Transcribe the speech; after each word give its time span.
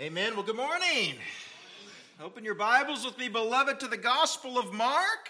Amen. 0.00 0.36
Well, 0.36 0.44
good 0.44 0.54
morning. 0.54 1.16
Open 2.22 2.44
your 2.44 2.54
Bibles 2.54 3.04
with 3.04 3.18
me, 3.18 3.28
beloved, 3.28 3.80
to 3.80 3.88
the 3.88 3.96
Gospel 3.96 4.56
of 4.56 4.72
Mark. 4.72 5.28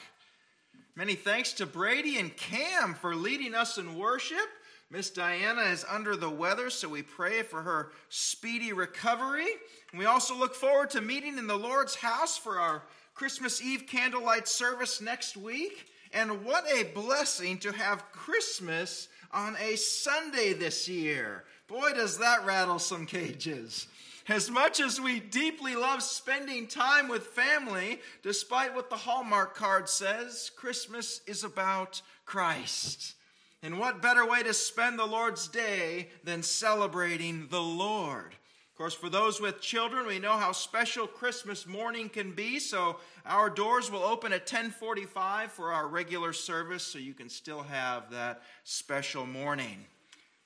Many 0.94 1.14
thanks 1.14 1.54
to 1.54 1.64
Brady 1.64 2.18
and 2.18 2.36
Cam 2.36 2.92
for 2.92 3.16
leading 3.16 3.54
us 3.54 3.78
in 3.78 3.96
worship. 3.98 4.46
Miss 4.90 5.08
Diana 5.08 5.62
is 5.62 5.86
under 5.88 6.16
the 6.16 6.28
weather, 6.28 6.68
so 6.68 6.86
we 6.86 7.00
pray 7.00 7.40
for 7.40 7.62
her 7.62 7.92
speedy 8.10 8.74
recovery. 8.74 9.46
And 9.90 9.98
we 9.98 10.04
also 10.04 10.36
look 10.36 10.54
forward 10.54 10.90
to 10.90 11.00
meeting 11.00 11.38
in 11.38 11.46
the 11.46 11.56
Lord's 11.56 11.94
house 11.94 12.36
for 12.36 12.58
our 12.58 12.82
Christmas 13.14 13.62
Eve 13.62 13.86
candlelight 13.86 14.46
service 14.46 15.00
next 15.00 15.38
week. 15.38 15.90
And 16.12 16.44
what 16.44 16.70
a 16.70 16.82
blessing 16.92 17.56
to 17.60 17.72
have 17.72 18.12
Christmas 18.12 19.08
on 19.32 19.56
a 19.62 19.76
Sunday 19.76 20.52
this 20.52 20.86
year. 20.90 21.44
Boy, 21.68 21.92
does 21.94 22.18
that 22.18 22.44
rattle 22.44 22.78
some 22.78 23.06
cages. 23.06 23.86
As 24.28 24.50
much 24.50 24.78
as 24.78 25.00
we 25.00 25.20
deeply 25.20 25.74
love 25.74 26.02
spending 26.02 26.66
time 26.66 27.08
with 27.08 27.28
family, 27.28 27.98
despite 28.22 28.74
what 28.74 28.90
the 28.90 28.96
Hallmark 28.96 29.54
card 29.54 29.88
says, 29.88 30.50
Christmas 30.54 31.22
is 31.26 31.44
about 31.44 32.02
Christ. 32.26 33.14
And 33.62 33.78
what 33.78 34.02
better 34.02 34.26
way 34.26 34.42
to 34.42 34.52
spend 34.52 34.98
the 34.98 35.06
Lord's 35.06 35.48
day 35.48 36.10
than 36.24 36.42
celebrating 36.42 37.46
the 37.50 37.62
Lord? 37.62 38.34
Of 38.34 38.76
course, 38.76 38.92
for 38.92 39.08
those 39.08 39.40
with 39.40 39.62
children, 39.62 40.06
we 40.06 40.18
know 40.18 40.36
how 40.36 40.52
special 40.52 41.06
Christmas 41.06 41.66
morning 41.66 42.10
can 42.10 42.32
be, 42.32 42.58
so 42.58 42.98
our 43.24 43.48
doors 43.48 43.90
will 43.90 44.04
open 44.04 44.34
at 44.34 44.42
1045 44.42 45.50
for 45.50 45.72
our 45.72 45.88
regular 45.88 46.34
service, 46.34 46.84
so 46.84 46.98
you 46.98 47.14
can 47.14 47.30
still 47.30 47.62
have 47.62 48.10
that 48.10 48.42
special 48.62 49.24
morning. 49.24 49.86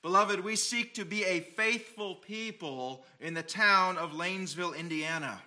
Beloved, 0.03 0.41
we 0.41 0.57
seek 0.57 0.93
to 0.95 1.05
be 1.05 1.23
a 1.23 1.39
faithful 1.39 2.15
people 2.15 3.05
in 3.21 3.33
the 3.33 3.41
town 3.41 3.97
of 3.97 4.11
Lanesville, 4.11 4.77
Indiana. 4.77 5.41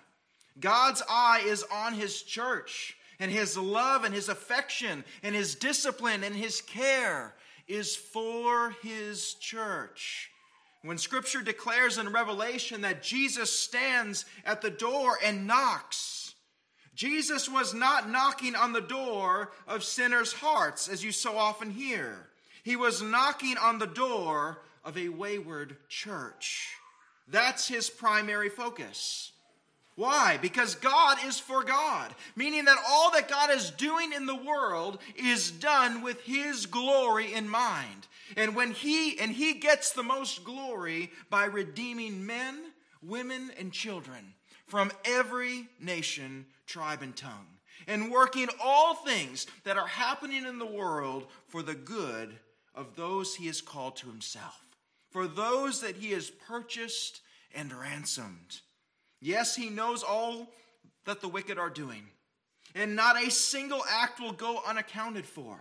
God's 0.59 1.03
eye 1.07 1.43
is 1.45 1.63
on 1.71 1.93
his 1.93 2.23
church, 2.23 2.97
and 3.19 3.31
his 3.31 3.55
love 3.55 4.03
and 4.03 4.15
his 4.15 4.29
affection 4.29 5.05
and 5.21 5.35
his 5.35 5.53
discipline 5.53 6.23
and 6.23 6.35
his 6.35 6.61
care 6.61 7.35
is 7.67 7.95
for 7.95 8.71
his 8.81 9.35
church. 9.35 10.31
When 10.81 10.97
scripture 10.97 11.43
declares 11.43 11.99
in 11.99 12.11
Revelation 12.11 12.81
that 12.81 13.03
Jesus 13.03 13.51
stands 13.51 14.25
at 14.43 14.63
the 14.63 14.71
door 14.71 15.19
and 15.23 15.45
knocks, 15.45 16.33
Jesus 16.95 17.47
was 17.47 17.75
not 17.75 18.09
knocking 18.09 18.55
on 18.55 18.73
the 18.73 18.81
door 18.81 19.51
of 19.67 19.83
sinners' 19.83 20.33
hearts, 20.33 20.87
as 20.87 21.03
you 21.03 21.11
so 21.11 21.37
often 21.37 21.69
hear. 21.69 22.29
He 22.67 22.75
was 22.75 23.01
knocking 23.01 23.57
on 23.57 23.79
the 23.79 23.87
door 23.87 24.59
of 24.83 24.97
a 24.97 25.07
wayward 25.07 25.77
church. 25.87 26.75
That's 27.25 27.65
his 27.65 27.89
primary 27.89 28.49
focus. 28.49 29.31
Why? 29.95 30.37
Because 30.41 30.75
God 30.75 31.17
is 31.25 31.39
for 31.39 31.63
God, 31.63 32.13
meaning 32.35 32.65
that 32.65 32.83
all 32.85 33.11
that 33.11 33.29
God 33.29 33.51
is 33.51 33.71
doing 33.71 34.11
in 34.11 34.25
the 34.25 34.35
world 34.35 34.99
is 35.15 35.49
done 35.49 36.01
with 36.01 36.19
his 36.23 36.65
glory 36.65 37.33
in 37.33 37.47
mind. 37.47 38.05
And 38.35 38.53
when 38.53 38.73
he 38.73 39.17
and 39.17 39.31
he 39.31 39.53
gets 39.53 39.93
the 39.93 40.03
most 40.03 40.43
glory 40.43 41.13
by 41.29 41.45
redeeming 41.45 42.25
men, 42.25 42.59
women 43.01 43.49
and 43.57 43.71
children 43.71 44.33
from 44.65 44.91
every 45.05 45.69
nation, 45.79 46.45
tribe 46.65 47.01
and 47.01 47.15
tongue, 47.15 47.47
and 47.87 48.11
working 48.11 48.49
all 48.61 48.93
things 48.93 49.47
that 49.63 49.77
are 49.77 49.87
happening 49.87 50.45
in 50.45 50.59
the 50.59 50.65
world 50.65 51.27
for 51.47 51.63
the 51.63 51.73
good 51.73 52.37
of 52.77 52.95
those 52.95 53.35
he 53.35 53.47
has 53.47 53.59
called 53.59 53.97
to 53.97 54.07
himself, 54.07 54.61
for 55.09 55.27
those 55.27 55.81
that 55.81 55.97
he 55.97 56.11
has 56.11 56.29
purchased 56.29 57.21
and 57.53 57.73
ransomed. 57.73 58.61
Yes, 59.19 59.55
he 59.55 59.69
knows 59.69 60.03
all 60.03 60.53
that 61.05 61.19
the 61.19 61.27
wicked 61.27 61.57
are 61.57 61.71
doing, 61.71 62.03
and 62.75 62.95
not 62.95 63.21
a 63.21 63.31
single 63.31 63.83
act 63.89 64.19
will 64.19 64.31
go 64.31 64.61
unaccounted 64.65 65.25
for. 65.25 65.57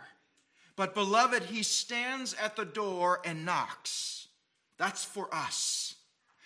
But, 0.77 0.95
beloved, 0.95 1.45
he 1.45 1.63
stands 1.63 2.35
at 2.35 2.55
the 2.55 2.67
door 2.67 3.21
and 3.25 3.47
knocks. 3.47 4.29
That's 4.77 5.05
for 5.05 5.35
us. 5.35 5.95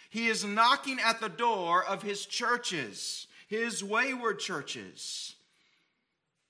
He 0.08 0.28
is 0.28 0.44
knocking 0.44 1.00
at 1.04 1.20
the 1.20 1.28
door 1.28 1.84
of 1.84 2.02
his 2.02 2.26
churches, 2.26 3.26
his 3.48 3.82
wayward 3.82 4.38
churches. 4.38 5.34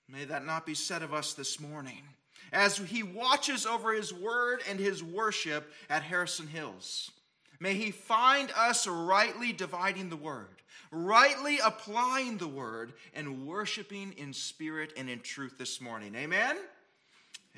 May 0.07 0.27
that 0.27 0.45
not 0.45 0.67
be 0.67 0.75
said 0.75 1.03
of 1.03 1.15
us 1.15 1.33
this 1.33 1.59
morning 1.59 2.03
as 2.53 2.79
he 2.79 3.03
watches 3.03 3.67
over 3.67 3.93
his 3.93 4.13
word 4.13 4.61
and 4.69 4.79
his 4.79 5.03
worship 5.03 5.73
at 5.89 6.03
Harrison 6.03 6.47
Hills. 6.47 7.11
May 7.61 7.75
he 7.75 7.91
find 7.91 8.51
us 8.57 8.87
rightly 8.87 9.53
dividing 9.53 10.09
the 10.09 10.17
word, 10.17 10.63
rightly 10.91 11.59
applying 11.59 12.39
the 12.39 12.49
word, 12.49 12.95
and 13.15 13.47
worshiping 13.47 14.15
in 14.17 14.33
spirit 14.33 14.93
and 14.97 15.11
in 15.11 15.21
truth 15.21 15.59
this 15.59 15.81
morning. 15.81 16.15
Amen? 16.15 16.57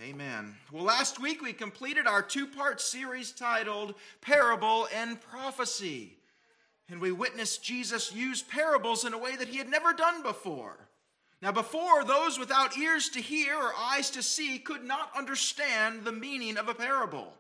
Amen. 0.01 0.55
Well, 0.73 0.85
last 0.85 1.21
week 1.21 1.43
we 1.43 1.53
completed 1.53 2.07
our 2.07 2.23
two 2.23 2.47
part 2.47 2.81
series 2.81 3.31
titled 3.31 3.95
Parable 4.21 4.89
and 4.95 5.21
Prophecy. 5.21 6.17
And 6.89 7.01
we 7.01 7.13
witnessed 7.13 7.63
Jesus 7.63 8.13
use 8.13 8.43
parables 8.43 9.05
in 9.05 9.15
a 9.15 9.19
way 9.19 9.37
that 9.37 9.49
he 9.49 9.59
had 9.59 9.69
never 9.69 9.93
done 9.93 10.23
before. 10.23 10.77
Now, 11.43 11.51
before, 11.51 12.05
those 12.05 12.39
without 12.39 12.79
ears 12.79 13.09
to 13.11 13.21
hear 13.21 13.57
or 13.57 13.75
eyes 13.77 14.11
to 14.11 14.23
see 14.23 14.61
could 14.61 14.85
not 14.85 15.11
understand 15.19 16.05
the 16.05 16.13
meaning 16.13 16.57
of 16.57 16.69
a 16.69 16.75
parable. 16.75 17.35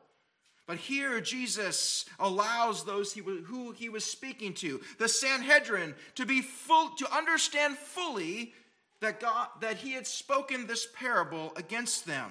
But 0.66 0.78
here, 0.78 1.20
Jesus 1.20 2.04
allows 2.18 2.84
those 2.84 3.12
who 3.12 3.70
he 3.70 3.88
was 3.88 4.04
speaking 4.04 4.54
to, 4.54 4.80
the 4.98 5.08
Sanhedrin, 5.08 5.94
to 6.16 6.26
be 6.26 6.42
full, 6.42 6.90
to 6.98 7.16
understand 7.16 7.78
fully 7.78 8.54
that 9.00 9.20
God, 9.20 9.48
that 9.60 9.76
he 9.76 9.92
had 9.92 10.06
spoken 10.06 10.66
this 10.66 10.86
parable 10.94 11.52
against 11.56 12.04
them. 12.04 12.30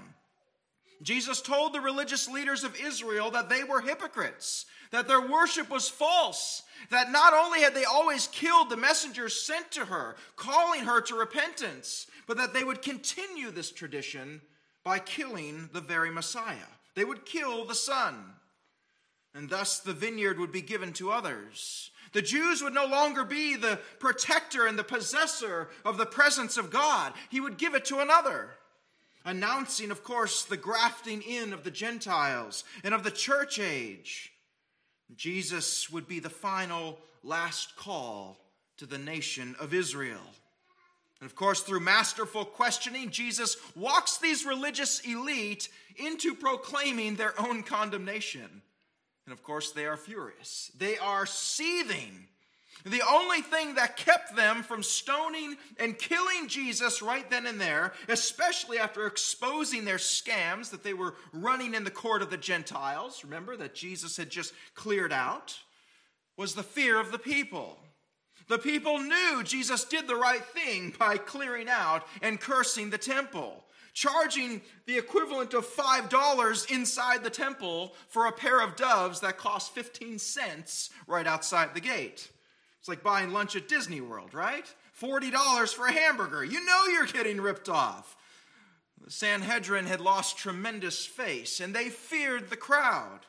Jesus 1.02 1.42
told 1.42 1.74
the 1.74 1.82
religious 1.82 2.28
leaders 2.28 2.64
of 2.64 2.80
Israel 2.80 3.32
that 3.32 3.50
they 3.50 3.64
were 3.64 3.82
hypocrites, 3.82 4.66
that 4.92 5.08
their 5.08 5.22
worship 5.22 5.70
was 5.70 5.90
false, 5.90 6.64
that 6.90 7.12
not 7.12 7.34
only 7.34 7.62
had 7.62 7.74
they 7.74 7.86
always 7.86 8.28
killed 8.28 8.70
the 8.70 8.78
messengers 8.78 9.42
sent 9.42 9.72
to 9.72 9.86
her, 9.86 10.16
calling 10.36 10.82
her 10.82 11.02
to 11.02 11.16
repentance, 11.16 12.08
but 12.28 12.38
that 12.38 12.54
they 12.54 12.64
would 12.64 12.82
continue 12.82 13.52
this 13.52 13.72
tradition 13.72 14.42
by 14.84 15.00
killing 15.00 15.70
the 15.74 15.82
very 15.82 16.12
Messiah. 16.12 16.58
They 16.96 17.06
would 17.06 17.26
kill 17.26 17.66
the 17.66 17.76
Son, 17.76 18.16
and 19.34 19.50
thus 19.50 19.80
the 19.80 19.94
vineyard 19.94 20.40
would 20.40 20.52
be 20.52 20.62
given 20.62 20.92
to 20.94 21.12
others. 21.12 21.92
The 22.14 22.22
Jews 22.22 22.62
would 22.62 22.74
no 22.74 22.86
longer 22.86 23.24
be 23.24 23.56
the 23.56 23.80
protector 24.00 24.68
and 24.68 24.78
the 24.78 24.84
possessor 24.84 25.70
of 25.86 25.98
the 25.98 26.06
presence 26.06 26.58
of 26.58 26.70
God, 26.70 27.14
He 27.30 27.40
would 27.40 27.58
give 27.58 27.76
it 27.76 27.86
to 27.86 28.00
another 28.00 28.52
announcing, 29.26 29.92
of 29.92 30.04
course, 30.04 30.44
the 30.44 30.58
grafting 30.58 31.22
in 31.22 31.54
of 31.54 31.64
the 31.64 31.72
Gentiles 31.72 32.64
and 32.84 32.94
of 32.94 33.04
the 33.04 33.12
church 33.12 33.60
age. 33.60 34.31
Jesus 35.18 35.90
would 35.90 36.08
be 36.08 36.20
the 36.20 36.30
final 36.30 36.98
last 37.24 37.76
call 37.76 38.38
to 38.78 38.86
the 38.86 38.98
nation 38.98 39.56
of 39.60 39.74
Israel. 39.74 40.22
And 41.20 41.30
of 41.30 41.36
course, 41.36 41.62
through 41.62 41.82
masterful 41.82 42.46
questioning, 42.46 43.12
Jesus 43.12 43.56
walks 43.76 44.18
these 44.18 44.46
religious 44.46 45.02
elite 45.02 45.70
into 45.96 46.34
proclaiming 46.34 47.16
their 47.16 47.40
own 47.40 47.62
condemnation. 47.62 48.62
And 49.26 49.34
of 49.34 49.44
course, 49.44 49.72
they 49.72 49.86
are 49.86 49.98
furious. 49.98 50.72
They 50.78 50.98
are 50.98 51.28
seething 51.28 52.28
the 52.86 53.04
only 53.10 53.42
thing 53.42 53.76
that 53.76 53.98
kept 53.98 54.36
them 54.36 54.64
from 54.64 54.84
stoning 54.84 55.56
and 55.78 55.98
killing 55.98 56.48
Jesus 56.48 57.02
right 57.02 57.30
then 57.30 57.46
and 57.46 57.62
there, 57.62 57.94
especially 58.08 58.80
after 58.80 59.06
exposing 59.06 59.86
their 59.86 59.98
scams 59.98 60.72
that 60.72 60.84
they 60.84 60.94
were 60.94 61.16
running 61.32 61.74
in 61.74 61.84
the 61.84 61.92
court 61.92 62.22
of 62.22 62.30
the 62.30 62.38
Gentiles, 62.38 63.24
remember 63.24 63.56
that 63.58 63.76
Jesus 63.76 64.18
had 64.18 64.30
just 64.30 64.54
cleared 64.74 65.14
out, 65.14 65.60
was 66.38 66.56
the 66.56 66.64
fear 66.64 67.00
of 67.00 67.12
the 67.12 67.20
people. 67.20 67.78
The 68.48 68.58
people 68.58 69.00
knew 69.00 69.44
Jesus 69.44 69.86
did 69.86 70.08
the 70.08 70.16
right 70.16 70.44
thing 70.44 70.94
by 70.98 71.18
clearing 71.18 71.70
out 71.70 72.06
and 72.22 72.40
cursing 72.40 72.90
the 72.90 72.98
temple, 72.98 73.64
charging 73.94 74.62
the 74.88 74.98
equivalent 74.98 75.54
of 75.54 75.66
$5 75.66 76.72
inside 76.72 77.24
the 77.24 77.30
temple 77.30 77.94
for 78.08 78.26
a 78.26 78.32
pair 78.32 78.60
of 78.60 78.76
doves 78.76 79.20
that 79.22 79.38
cost 79.38 79.74
15 79.74 80.20
cents 80.20 80.90
right 81.08 81.28
outside 81.28 81.74
the 81.74 81.80
gate. 81.80 82.30
It's 82.82 82.90
like 82.90 83.04
buying 83.04 83.32
lunch 83.32 83.56
at 83.56 83.68
Disney 83.68 84.02
World, 84.02 84.34
right? 84.34 84.66
$40 85.00 85.72
for 85.72 85.86
a 85.86 85.92
hamburger. 85.92 86.44
You 86.44 86.66
know 86.66 86.86
you're 86.88 87.06
getting 87.06 87.40
ripped 87.40 87.70
off. 87.70 88.18
The 89.06 89.12
Sanhedrin 89.12 89.86
had 89.86 90.02
lost 90.02 90.40
tremendous 90.40 91.06
face, 91.06 91.60
and 91.60 91.76
they 91.76 91.90
feared 91.90 92.50
the 92.50 92.58
crowd. 92.58 93.20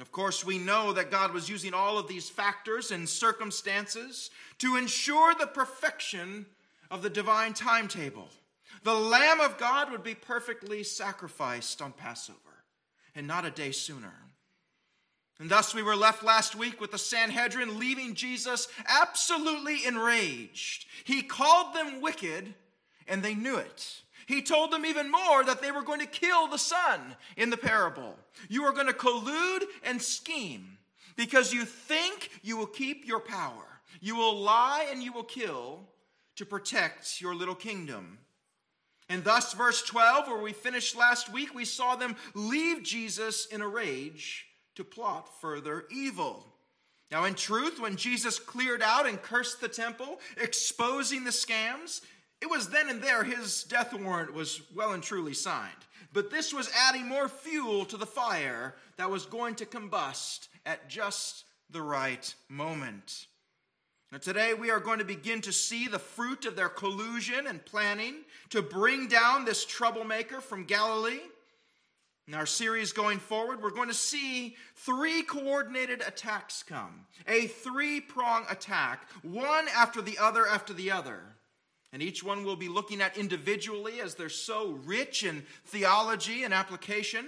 Of 0.00 0.10
course, 0.10 0.44
we 0.44 0.58
know 0.58 0.92
that 0.94 1.12
God 1.12 1.32
was 1.32 1.48
using 1.48 1.74
all 1.74 1.96
of 1.96 2.08
these 2.08 2.28
factors 2.28 2.90
and 2.90 3.08
circumstances 3.08 4.30
to 4.58 4.74
ensure 4.74 5.32
the 5.32 5.46
perfection 5.46 6.46
of 6.90 7.02
the 7.02 7.10
divine 7.10 7.54
timetable. 7.54 8.30
The 8.82 8.94
Lamb 8.94 9.38
of 9.38 9.58
God 9.58 9.92
would 9.92 10.02
be 10.02 10.16
perfectly 10.16 10.82
sacrificed 10.82 11.80
on 11.80 11.92
Passover, 11.92 12.64
and 13.14 13.28
not 13.28 13.44
a 13.44 13.50
day 13.50 13.70
sooner. 13.70 14.12
And 15.40 15.48
thus 15.48 15.74
we 15.74 15.82
were 15.82 15.96
left 15.96 16.22
last 16.22 16.54
week 16.54 16.82
with 16.82 16.90
the 16.90 16.98
Sanhedrin 16.98 17.78
leaving 17.78 18.14
Jesus 18.14 18.68
absolutely 18.86 19.86
enraged. 19.86 20.84
He 21.04 21.22
called 21.22 21.74
them 21.74 22.02
wicked, 22.02 22.54
and 23.08 23.22
they 23.22 23.34
knew 23.34 23.56
it. 23.56 24.02
He 24.26 24.42
told 24.42 24.70
them 24.70 24.84
even 24.84 25.10
more 25.10 25.42
that 25.42 25.62
they 25.62 25.72
were 25.72 25.82
going 25.82 26.00
to 26.00 26.06
kill 26.06 26.46
the 26.46 26.58
son 26.58 27.00
in 27.38 27.48
the 27.48 27.56
parable. 27.56 28.16
You 28.50 28.64
are 28.64 28.74
going 28.74 28.86
to 28.86 28.92
collude 28.92 29.62
and 29.82 30.00
scheme 30.00 30.76
because 31.16 31.54
you 31.54 31.64
think 31.64 32.28
you 32.42 32.58
will 32.58 32.66
keep 32.66 33.06
your 33.06 33.20
power. 33.20 33.80
You 34.02 34.16
will 34.16 34.36
lie 34.36 34.88
and 34.90 35.02
you 35.02 35.10
will 35.10 35.24
kill 35.24 35.88
to 36.36 36.44
protect 36.44 37.18
your 37.18 37.34
little 37.34 37.54
kingdom. 37.54 38.18
And 39.08 39.24
thus, 39.24 39.54
verse 39.54 39.82
12, 39.84 40.28
where 40.28 40.42
we 40.42 40.52
finished 40.52 40.96
last 40.96 41.32
week, 41.32 41.54
we 41.54 41.64
saw 41.64 41.96
them 41.96 42.14
leave 42.34 42.82
Jesus 42.82 43.46
in 43.46 43.62
a 43.62 43.66
rage 43.66 44.46
to 44.76 44.84
plot 44.84 45.28
further 45.40 45.84
evil. 45.90 46.46
Now, 47.10 47.24
in 47.24 47.34
truth, 47.34 47.80
when 47.80 47.96
Jesus 47.96 48.38
cleared 48.38 48.82
out 48.82 49.08
and 49.08 49.20
cursed 49.20 49.60
the 49.60 49.68
temple, 49.68 50.20
exposing 50.36 51.24
the 51.24 51.30
scams, 51.30 52.02
it 52.40 52.48
was 52.48 52.68
then 52.68 52.88
and 52.88 53.02
there 53.02 53.24
his 53.24 53.64
death 53.64 53.92
warrant 53.92 54.32
was 54.32 54.62
well 54.74 54.92
and 54.92 55.02
truly 55.02 55.34
signed. 55.34 55.72
But 56.12 56.30
this 56.30 56.52
was 56.52 56.70
adding 56.88 57.06
more 57.06 57.28
fuel 57.28 57.84
to 57.86 57.96
the 57.96 58.06
fire 58.06 58.74
that 58.96 59.10
was 59.10 59.26
going 59.26 59.56
to 59.56 59.66
combust 59.66 60.48
at 60.64 60.88
just 60.88 61.44
the 61.70 61.82
right 61.82 62.34
moment. 62.48 63.26
Now, 64.12 64.18
today 64.18 64.54
we 64.54 64.70
are 64.70 64.80
going 64.80 64.98
to 64.98 65.04
begin 65.04 65.40
to 65.42 65.52
see 65.52 65.86
the 65.86 65.98
fruit 65.98 66.44
of 66.44 66.56
their 66.56 66.68
collusion 66.68 67.46
and 67.46 67.64
planning 67.64 68.16
to 68.48 68.60
bring 68.60 69.06
down 69.06 69.44
this 69.44 69.64
troublemaker 69.64 70.40
from 70.40 70.64
Galilee. 70.64 71.20
In 72.30 72.36
our 72.36 72.46
series 72.46 72.92
going 72.92 73.18
forward, 73.18 73.60
we're 73.60 73.70
going 73.70 73.88
to 73.88 73.92
see 73.94 74.54
three 74.76 75.24
coordinated 75.24 76.00
attacks 76.00 76.62
come 76.62 77.06
a 77.26 77.48
three 77.48 78.00
prong 78.00 78.44
attack, 78.48 79.02
one 79.22 79.66
after 79.74 80.00
the 80.00 80.16
other 80.16 80.46
after 80.46 80.72
the 80.72 80.92
other. 80.92 81.18
And 81.92 82.00
each 82.00 82.22
one 82.22 82.44
we'll 82.44 82.54
be 82.54 82.68
looking 82.68 83.00
at 83.00 83.18
individually 83.18 84.00
as 84.00 84.14
they're 84.14 84.28
so 84.28 84.78
rich 84.84 85.24
in 85.24 85.42
theology 85.64 86.44
and 86.44 86.54
application. 86.54 87.26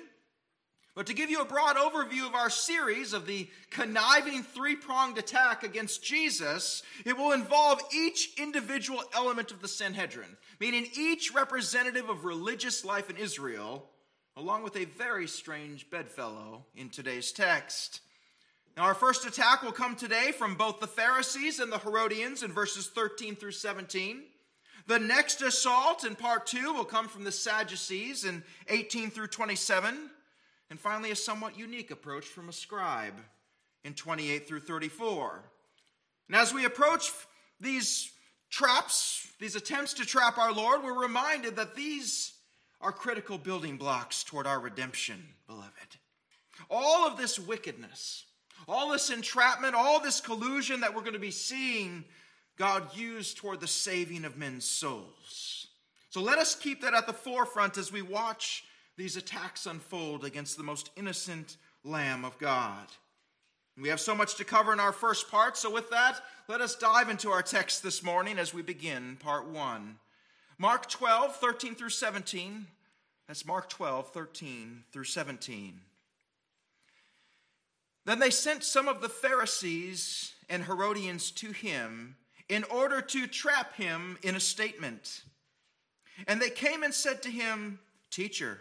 But 0.95 1.07
to 1.07 1.15
give 1.15 1.31
you 1.31 1.41
a 1.41 1.47
broad 1.47 1.75
overview 1.75 2.25
of 2.25 2.37
our 2.37 2.49
series 2.49 3.13
of 3.13 3.27
the 3.27 3.51
conniving 3.71 4.45
three 4.45 4.77
pronged 4.77 5.19
attack 5.19 5.65
against 5.65 6.05
Jesus, 6.05 6.85
it 7.05 7.17
will 7.17 7.33
involve 7.33 7.81
each 7.93 8.39
individual 8.39 9.03
element 9.17 9.51
of 9.51 9.63
the 9.63 9.67
Sanhedrin, 9.67 10.37
meaning 10.61 10.87
each 10.97 11.35
representative 11.35 12.09
of 12.09 12.25
religious 12.25 12.85
life 12.85 13.11
in 13.11 13.17
Israel, 13.17 13.89
along 14.37 14.63
with 14.63 14.77
a 14.77 14.85
very 14.85 15.27
strange 15.27 15.91
bedfellow 15.91 16.65
in 16.75 16.89
today's 16.89 17.33
text. 17.33 18.01
Now, 18.77 18.85
our 18.85 18.95
first 18.95 19.27
attack 19.27 19.63
will 19.63 19.73
come 19.73 19.97
today 19.97 20.33
from 20.33 20.55
both 20.55 20.81
the 20.81 20.87
Pharisees 20.87 21.61
and 21.61 21.71
the 21.71 21.79
Herodians 21.79 22.43
in 22.43 22.53
verses 22.53 22.89
13 22.89 23.37
through 23.37 23.53
17. 23.53 24.23
The 24.87 24.99
next 24.99 25.43
assault 25.43 26.05
in 26.05 26.17
part 26.17 26.47
two 26.47 26.73
will 26.73 26.85
come 26.85 27.07
from 27.07 27.25
the 27.25 27.33
Sadducees 27.33 28.25
in 28.25 28.43
18 28.69 29.11
through 29.11 29.29
27. 29.29 30.11
And 30.71 30.81
finally, 30.81 31.11
a 31.11 31.17
somewhat 31.17 31.59
unique 31.59 31.91
approach 31.91 32.25
from 32.25 32.49
a 32.49 32.53
scribe 32.53 33.15
in 33.85 33.93
28 33.93 34.49
through 34.49 34.61
34. 34.61 35.43
And 36.29 36.37
as 36.37 36.55
we 36.55 36.65
approach 36.65 37.13
these 37.61 38.11
traps, 38.49 39.29
these 39.39 39.55
attempts 39.55 39.93
to 39.95 40.07
trap 40.07 40.39
our 40.39 40.53
Lord, 40.53 40.83
we're 40.83 40.99
reminded 40.99 41.57
that 41.57 41.75
these 41.75 42.33
are 42.83 42.93
critical 42.93 43.39
building 43.39 43.77
blocks 43.77 44.25
toward 44.25 44.47
our 44.47 44.61
redemption, 44.61 45.23
beloved. 45.47 45.97
All 46.69 47.07
of 47.07 47.17
this 47.17 47.39
wickedness, 47.39 48.25
all 48.69 48.91
this 48.91 49.11
entrapment, 49.11 49.75
all 49.75 50.01
this 50.01 50.21
collusion 50.21 50.81
that 50.81 50.95
we're 50.95 51.01
going 51.01 51.13
to 51.13 51.19
be 51.19 51.31
seeing 51.31 52.05
God 52.57 52.95
used 52.97 53.37
toward 53.37 53.61
the 53.61 53.67
saving 53.67 54.25
of 54.25 54.37
men's 54.37 54.65
souls. 54.65 55.69
So 56.11 56.21
let 56.21 56.39
us 56.39 56.55
keep 56.55 56.83
that 56.83 56.95
at 56.95 57.07
the 57.07 57.13
forefront 57.13 57.79
as 57.79 57.91
we 57.91 58.03
watch 58.03 58.65
these 58.97 59.17
attacks 59.17 59.67
unfold 59.67 60.25
against 60.25 60.57
the 60.57 60.63
most 60.63 60.91
innocent 60.97 61.57
Lamb 61.85 62.25
of 62.25 62.39
God. 62.39 62.87
We 63.81 63.89
have 63.89 64.01
so 64.01 64.15
much 64.15 64.35
to 64.37 64.45
cover 64.45 64.73
in 64.73 64.81
our 64.81 64.93
first 64.93 65.31
part, 65.31 65.57
so 65.57 65.73
with 65.73 65.89
that, 65.91 66.21
let 66.47 66.61
us 66.61 66.75
dive 66.75 67.09
into 67.09 67.31
our 67.31 67.43
text 67.43 67.83
this 67.83 68.03
morning 68.03 68.39
as 68.39 68.53
we 68.53 68.61
begin 68.61 69.17
part 69.17 69.49
one. 69.49 69.97
Mark 70.63 70.89
12, 70.89 71.35
13 71.35 71.75
through 71.75 71.89
17. 71.89 72.69
That's 73.27 73.45
Mark 73.45 73.69
12, 73.69 74.13
13 74.13 74.85
through 74.93 75.03
17. 75.03 75.81
Then 78.05 78.21
they 78.21 78.31
sent 78.31 78.63
some 78.63 78.87
of 78.87 79.01
the 79.01 79.09
Pharisees 79.09 80.35
and 80.49 80.63
Herodians 80.63 81.33
to 81.33 81.51
him 81.51 82.15
in 82.49 82.63
order 82.63 83.01
to 83.01 83.27
trap 83.27 83.75
him 83.75 84.19
in 84.23 84.37
a 84.37 84.41
statement. 84.41 85.23
And 86.29 86.41
they 86.41 86.49
came 86.49 86.85
and 86.85 86.95
said 86.95 87.23
to 87.23 87.29
him, 87.29 87.81
Teacher, 88.13 88.61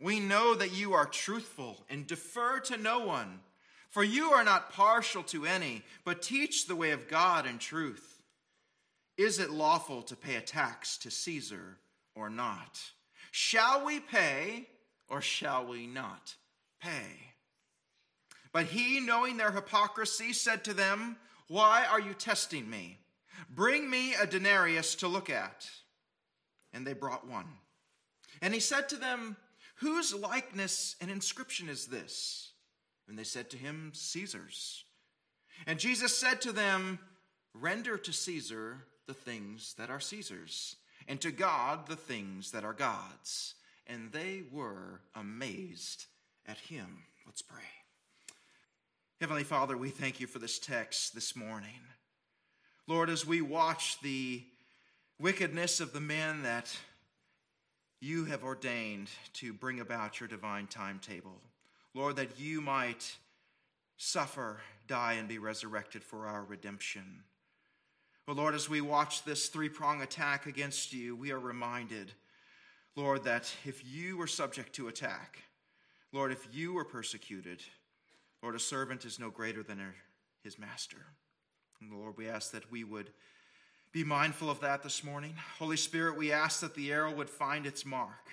we 0.00 0.18
know 0.18 0.56
that 0.56 0.74
you 0.74 0.92
are 0.92 1.06
truthful 1.06 1.84
and 1.88 2.04
defer 2.04 2.58
to 2.64 2.76
no 2.76 2.98
one, 2.98 3.38
for 3.90 4.02
you 4.02 4.32
are 4.32 4.42
not 4.42 4.72
partial 4.72 5.22
to 5.22 5.46
any, 5.46 5.82
but 6.04 6.20
teach 6.20 6.66
the 6.66 6.74
way 6.74 6.90
of 6.90 7.06
God 7.06 7.46
in 7.46 7.58
truth. 7.58 8.11
Is 9.16 9.38
it 9.38 9.50
lawful 9.50 10.02
to 10.02 10.16
pay 10.16 10.36
a 10.36 10.40
tax 10.40 10.96
to 10.98 11.10
Caesar 11.10 11.78
or 12.14 12.30
not? 12.30 12.80
Shall 13.30 13.84
we 13.84 14.00
pay 14.00 14.68
or 15.08 15.20
shall 15.20 15.66
we 15.66 15.86
not 15.86 16.34
pay? 16.80 17.32
But 18.52 18.66
he, 18.66 19.00
knowing 19.00 19.36
their 19.36 19.50
hypocrisy, 19.50 20.32
said 20.32 20.64
to 20.64 20.74
them, 20.74 21.16
Why 21.48 21.86
are 21.90 22.00
you 22.00 22.14
testing 22.14 22.68
me? 22.68 22.98
Bring 23.50 23.88
me 23.88 24.14
a 24.14 24.26
denarius 24.26 24.94
to 24.96 25.08
look 25.08 25.30
at. 25.30 25.68
And 26.72 26.86
they 26.86 26.92
brought 26.92 27.26
one. 27.26 27.48
And 28.40 28.52
he 28.52 28.60
said 28.60 28.88
to 28.90 28.96
them, 28.96 29.36
Whose 29.76 30.14
likeness 30.14 30.96
and 31.00 31.10
inscription 31.10 31.68
is 31.68 31.86
this? 31.86 32.52
And 33.08 33.18
they 33.18 33.24
said 33.24 33.50
to 33.50 33.56
him, 33.56 33.92
Caesar's. 33.94 34.84
And 35.66 35.78
Jesus 35.78 36.16
said 36.16 36.40
to 36.42 36.52
them, 36.52 36.98
Render 37.54 37.96
to 37.98 38.12
Caesar 38.12 38.84
the 39.12 39.30
things 39.30 39.74
that 39.76 39.90
are 39.90 40.00
Caesar's, 40.00 40.76
and 41.06 41.20
to 41.20 41.30
God 41.30 41.86
the 41.86 41.96
things 41.96 42.52
that 42.52 42.64
are 42.64 42.72
God's. 42.72 43.54
And 43.86 44.10
they 44.10 44.42
were 44.50 45.00
amazed 45.14 46.06
at 46.46 46.56
him. 46.56 47.04
Let's 47.26 47.42
pray. 47.42 47.60
Heavenly 49.20 49.44
Father, 49.44 49.76
we 49.76 49.90
thank 49.90 50.18
you 50.18 50.26
for 50.26 50.38
this 50.38 50.58
text 50.58 51.14
this 51.14 51.36
morning. 51.36 51.80
Lord, 52.88 53.10
as 53.10 53.26
we 53.26 53.42
watch 53.42 54.00
the 54.00 54.42
wickedness 55.18 55.80
of 55.80 55.92
the 55.92 56.00
men 56.00 56.42
that 56.44 56.74
you 58.00 58.24
have 58.24 58.44
ordained 58.44 59.10
to 59.34 59.52
bring 59.52 59.78
about 59.78 60.20
your 60.20 60.28
divine 60.28 60.68
timetable. 60.68 61.40
Lord, 61.94 62.16
that 62.16 62.40
you 62.40 62.62
might 62.62 63.14
suffer, 63.98 64.60
die, 64.88 65.14
and 65.14 65.28
be 65.28 65.38
resurrected 65.38 66.02
for 66.02 66.26
our 66.26 66.42
redemption. 66.42 67.24
But 68.26 68.36
Lord, 68.36 68.54
as 68.54 68.68
we 68.68 68.80
watch 68.80 69.24
this 69.24 69.48
three 69.48 69.68
prong 69.68 70.02
attack 70.02 70.46
against 70.46 70.92
you, 70.92 71.16
we 71.16 71.32
are 71.32 71.40
reminded, 71.40 72.12
Lord, 72.94 73.24
that 73.24 73.52
if 73.64 73.84
you 73.84 74.16
were 74.16 74.28
subject 74.28 74.74
to 74.74 74.88
attack, 74.88 75.38
Lord, 76.12 76.30
if 76.30 76.46
you 76.52 76.74
were 76.74 76.84
persecuted, 76.84 77.62
Lord, 78.42 78.54
a 78.54 78.60
servant 78.60 79.04
is 79.04 79.18
no 79.18 79.30
greater 79.30 79.62
than 79.62 79.82
his 80.44 80.58
master. 80.58 80.98
And 81.80 81.92
Lord, 81.92 82.16
we 82.16 82.28
ask 82.28 82.52
that 82.52 82.70
we 82.70 82.84
would 82.84 83.10
be 83.92 84.04
mindful 84.04 84.50
of 84.50 84.60
that 84.60 84.82
this 84.82 85.02
morning. 85.02 85.34
Holy 85.58 85.76
Spirit, 85.76 86.16
we 86.16 86.32
ask 86.32 86.60
that 86.60 86.74
the 86.74 86.92
arrow 86.92 87.14
would 87.14 87.28
find 87.28 87.66
its 87.66 87.84
mark. 87.84 88.30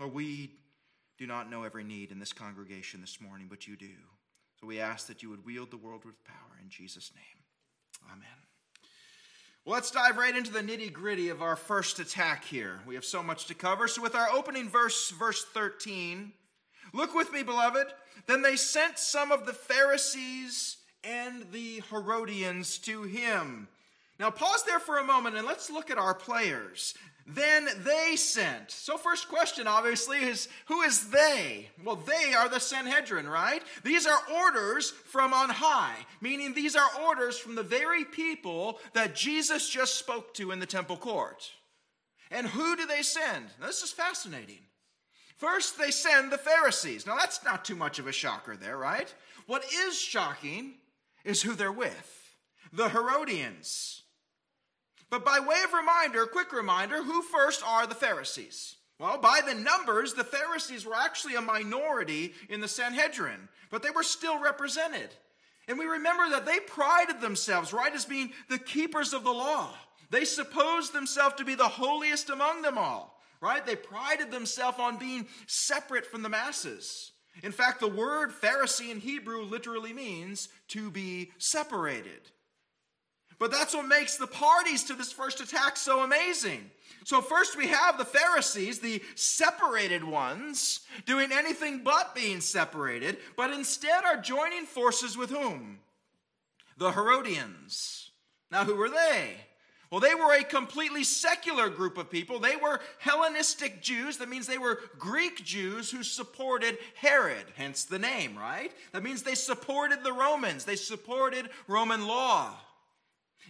Lord, 0.00 0.14
we 0.14 0.52
do 1.18 1.26
not 1.26 1.50
know 1.50 1.64
every 1.64 1.84
need 1.84 2.10
in 2.10 2.18
this 2.18 2.32
congregation 2.32 3.00
this 3.00 3.20
morning, 3.20 3.46
but 3.48 3.66
you 3.68 3.76
do. 3.76 3.94
So 4.60 4.66
we 4.66 4.80
ask 4.80 5.06
that 5.06 5.22
you 5.22 5.30
would 5.30 5.44
wield 5.44 5.70
the 5.70 5.76
world 5.76 6.04
with 6.04 6.24
power 6.24 6.58
in 6.62 6.68
Jesus' 6.68 7.12
name. 7.14 8.10
Amen. 8.10 8.51
Well, 9.64 9.74
let's 9.74 9.90
dive 9.90 10.16
right 10.16 10.36
into 10.36 10.52
the 10.52 10.60
nitty 10.60 10.92
gritty 10.92 11.28
of 11.28 11.40
our 11.40 11.56
first 11.56 11.98
attack 11.98 12.44
here. 12.44 12.80
We 12.86 12.96
have 12.96 13.04
so 13.04 13.22
much 13.22 13.46
to 13.46 13.54
cover. 13.54 13.86
So, 13.86 14.02
with 14.02 14.14
our 14.14 14.28
opening 14.30 14.68
verse, 14.68 15.10
verse 15.10 15.44
13, 15.44 16.32
look 16.92 17.14
with 17.14 17.32
me, 17.32 17.42
beloved. 17.42 17.86
Then 18.26 18.42
they 18.42 18.56
sent 18.56 18.98
some 18.98 19.30
of 19.30 19.46
the 19.46 19.52
Pharisees 19.52 20.78
and 21.04 21.46
the 21.52 21.82
Herodians 21.90 22.78
to 22.78 23.02
him 23.04 23.68
now, 24.22 24.30
pause 24.30 24.62
there 24.62 24.78
for 24.78 24.98
a 24.98 25.04
moment 25.04 25.36
and 25.36 25.44
let's 25.44 25.68
look 25.68 25.90
at 25.90 25.98
our 25.98 26.14
players. 26.14 26.94
Then 27.26 27.68
they 27.84 28.16
sent. 28.16 28.70
So, 28.70 28.96
first 28.96 29.28
question 29.28 29.66
obviously 29.66 30.18
is 30.18 30.48
who 30.66 30.82
is 30.82 31.10
they? 31.10 31.68
Well, 31.84 31.96
they 31.96 32.34
are 32.34 32.48
the 32.48 32.58
Sanhedrin, 32.58 33.28
right? 33.28 33.62
These 33.84 34.06
are 34.06 34.18
orders 34.42 34.90
from 34.90 35.32
on 35.32 35.50
high, 35.50 35.96
meaning 36.20 36.52
these 36.52 36.74
are 36.74 36.88
orders 37.06 37.38
from 37.38 37.54
the 37.54 37.62
very 37.62 38.04
people 38.04 38.80
that 38.92 39.14
Jesus 39.14 39.68
just 39.68 39.94
spoke 39.94 40.34
to 40.34 40.50
in 40.50 40.58
the 40.58 40.66
temple 40.66 40.96
court. 40.96 41.52
And 42.30 42.46
who 42.46 42.76
do 42.76 42.86
they 42.86 43.02
send? 43.02 43.46
Now, 43.60 43.66
this 43.66 43.82
is 43.82 43.92
fascinating. 43.92 44.60
First, 45.36 45.78
they 45.78 45.90
send 45.90 46.32
the 46.32 46.38
Pharisees. 46.38 47.06
Now, 47.06 47.16
that's 47.16 47.44
not 47.44 47.64
too 47.64 47.76
much 47.76 47.98
of 47.98 48.06
a 48.06 48.12
shocker 48.12 48.56
there, 48.56 48.76
right? 48.78 49.12
What 49.46 49.64
is 49.86 49.98
shocking 49.98 50.74
is 51.24 51.42
who 51.42 51.54
they're 51.54 51.72
with 51.72 52.36
the 52.72 52.88
Herodians. 52.88 54.01
But 55.12 55.26
by 55.26 55.40
way 55.40 55.60
of 55.62 55.74
reminder, 55.74 56.24
quick 56.24 56.54
reminder, 56.54 57.02
who 57.02 57.20
first 57.20 57.62
are 57.66 57.86
the 57.86 57.94
Pharisees? 57.94 58.76
Well, 58.98 59.18
by 59.18 59.42
the 59.46 59.52
numbers, 59.52 60.14
the 60.14 60.24
Pharisees 60.24 60.86
were 60.86 60.94
actually 60.94 61.34
a 61.34 61.42
minority 61.42 62.32
in 62.48 62.62
the 62.62 62.68
Sanhedrin, 62.68 63.50
but 63.68 63.82
they 63.82 63.90
were 63.90 64.04
still 64.04 64.40
represented. 64.40 65.10
And 65.68 65.78
we 65.78 65.84
remember 65.84 66.30
that 66.30 66.46
they 66.46 66.60
prided 66.60 67.20
themselves, 67.20 67.74
right, 67.74 67.92
as 67.92 68.06
being 68.06 68.32
the 68.48 68.58
keepers 68.58 69.12
of 69.12 69.22
the 69.22 69.30
law. 69.30 69.74
They 70.08 70.24
supposed 70.24 70.94
themselves 70.94 71.34
to 71.34 71.44
be 71.44 71.56
the 71.56 71.68
holiest 71.68 72.30
among 72.30 72.62
them 72.62 72.78
all, 72.78 73.20
right? 73.42 73.66
They 73.66 73.76
prided 73.76 74.30
themselves 74.30 74.78
on 74.80 74.96
being 74.96 75.28
separate 75.46 76.06
from 76.06 76.22
the 76.22 76.30
masses. 76.30 77.12
In 77.42 77.52
fact, 77.52 77.80
the 77.80 77.86
word 77.86 78.32
Pharisee 78.32 78.90
in 78.90 78.98
Hebrew 78.98 79.42
literally 79.42 79.92
means 79.92 80.48
to 80.68 80.90
be 80.90 81.32
separated. 81.36 82.30
But 83.42 83.50
that's 83.50 83.74
what 83.74 83.88
makes 83.88 84.18
the 84.18 84.28
parties 84.28 84.84
to 84.84 84.94
this 84.94 85.10
first 85.10 85.40
attack 85.40 85.76
so 85.76 86.04
amazing. 86.04 86.70
So, 87.02 87.20
first 87.20 87.56
we 87.58 87.66
have 87.66 87.98
the 87.98 88.04
Pharisees, 88.04 88.78
the 88.78 89.02
separated 89.16 90.04
ones, 90.04 90.82
doing 91.06 91.30
anything 91.32 91.82
but 91.82 92.14
being 92.14 92.40
separated, 92.40 93.16
but 93.36 93.50
instead 93.50 94.04
are 94.04 94.18
joining 94.18 94.64
forces 94.64 95.16
with 95.18 95.30
whom? 95.30 95.80
The 96.78 96.92
Herodians. 96.92 98.12
Now, 98.52 98.64
who 98.64 98.76
were 98.76 98.90
they? 98.90 99.30
Well, 99.90 100.00
they 100.00 100.14
were 100.14 100.34
a 100.34 100.44
completely 100.44 101.02
secular 101.02 101.68
group 101.68 101.98
of 101.98 102.12
people. 102.12 102.38
They 102.38 102.54
were 102.54 102.78
Hellenistic 103.00 103.82
Jews. 103.82 104.18
That 104.18 104.28
means 104.28 104.46
they 104.46 104.56
were 104.56 104.82
Greek 105.00 105.44
Jews 105.44 105.90
who 105.90 106.04
supported 106.04 106.78
Herod, 106.94 107.46
hence 107.56 107.82
the 107.86 107.98
name, 107.98 108.38
right? 108.38 108.70
That 108.92 109.02
means 109.02 109.24
they 109.24 109.34
supported 109.34 110.04
the 110.04 110.12
Romans, 110.12 110.64
they 110.64 110.76
supported 110.76 111.50
Roman 111.66 112.06
law. 112.06 112.56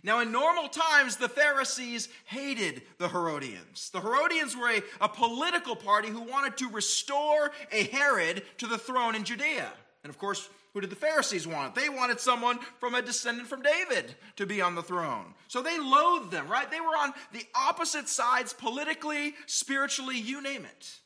Now, 0.04 0.18
in 0.18 0.32
normal 0.32 0.68
times, 0.68 1.16
the 1.16 1.28
Pharisees 1.28 2.08
hated 2.24 2.82
the 2.98 3.08
Herodians. 3.08 3.90
The 3.90 4.00
Herodians 4.00 4.56
were 4.56 4.70
a, 4.70 4.82
a, 5.00 5.08
political 5.08 5.76
party 5.76 6.08
who 6.08 6.22
wanted 6.22 6.56
to 6.56 6.68
restore 6.68 7.52
a 7.70 7.84
Herod 7.84 8.42
to 8.58 8.66
the 8.66 8.78
throne 8.78 9.14
in 9.14 9.22
Judea. 9.22 9.72
And 10.02 10.10
of 10.10 10.18
course, 10.18 10.48
who 10.74 10.80
did 10.80 10.90
the 10.90 10.96
Pharisees 10.96 11.46
want? 11.46 11.76
They 11.76 11.88
wanted 11.88 12.18
someone 12.18 12.58
from 12.80 12.96
a 12.96 13.02
descendant 13.02 13.48
from 13.48 13.62
David 13.62 14.14
to 14.36 14.46
be 14.46 14.60
on 14.60 14.74
the 14.74 14.82
throne. 14.82 15.34
So 15.46 15.62
they 15.62 15.78
loathed 15.78 16.32
them, 16.32 16.48
right? 16.48 16.68
They 16.68 16.80
were 16.80 16.96
on 16.96 17.12
the 17.32 17.44
opposite 17.54 18.08
sides 18.08 18.52
politically, 18.52 19.34
spiritually, 19.46 20.18
you 20.18 20.42
name 20.42 20.64
it. 20.64 20.98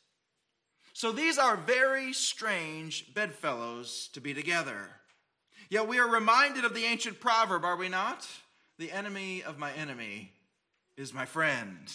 So 0.95 1.13
these 1.13 1.37
are 1.37 1.57
very 1.59 2.15
strange 2.15 3.13
bedfellows 3.13 4.09
to 4.15 4.21
be 4.23 4.33
together. 4.33 4.89
Yet 5.69 5.89
we 5.89 5.99
are 5.99 6.09
reminded 6.09 6.65
of 6.65 6.75
the 6.75 6.85
ancient 6.85 7.21
proverb, 7.21 7.65
are 7.65 7.77
we 7.77 7.91
not? 7.91 8.27
The 8.79 8.93
enemy 8.93 9.43
of 9.43 9.59
my 9.59 9.73
enemy 9.73 10.33
is 10.97 11.15
my 11.15 11.25
friend. 11.25 11.93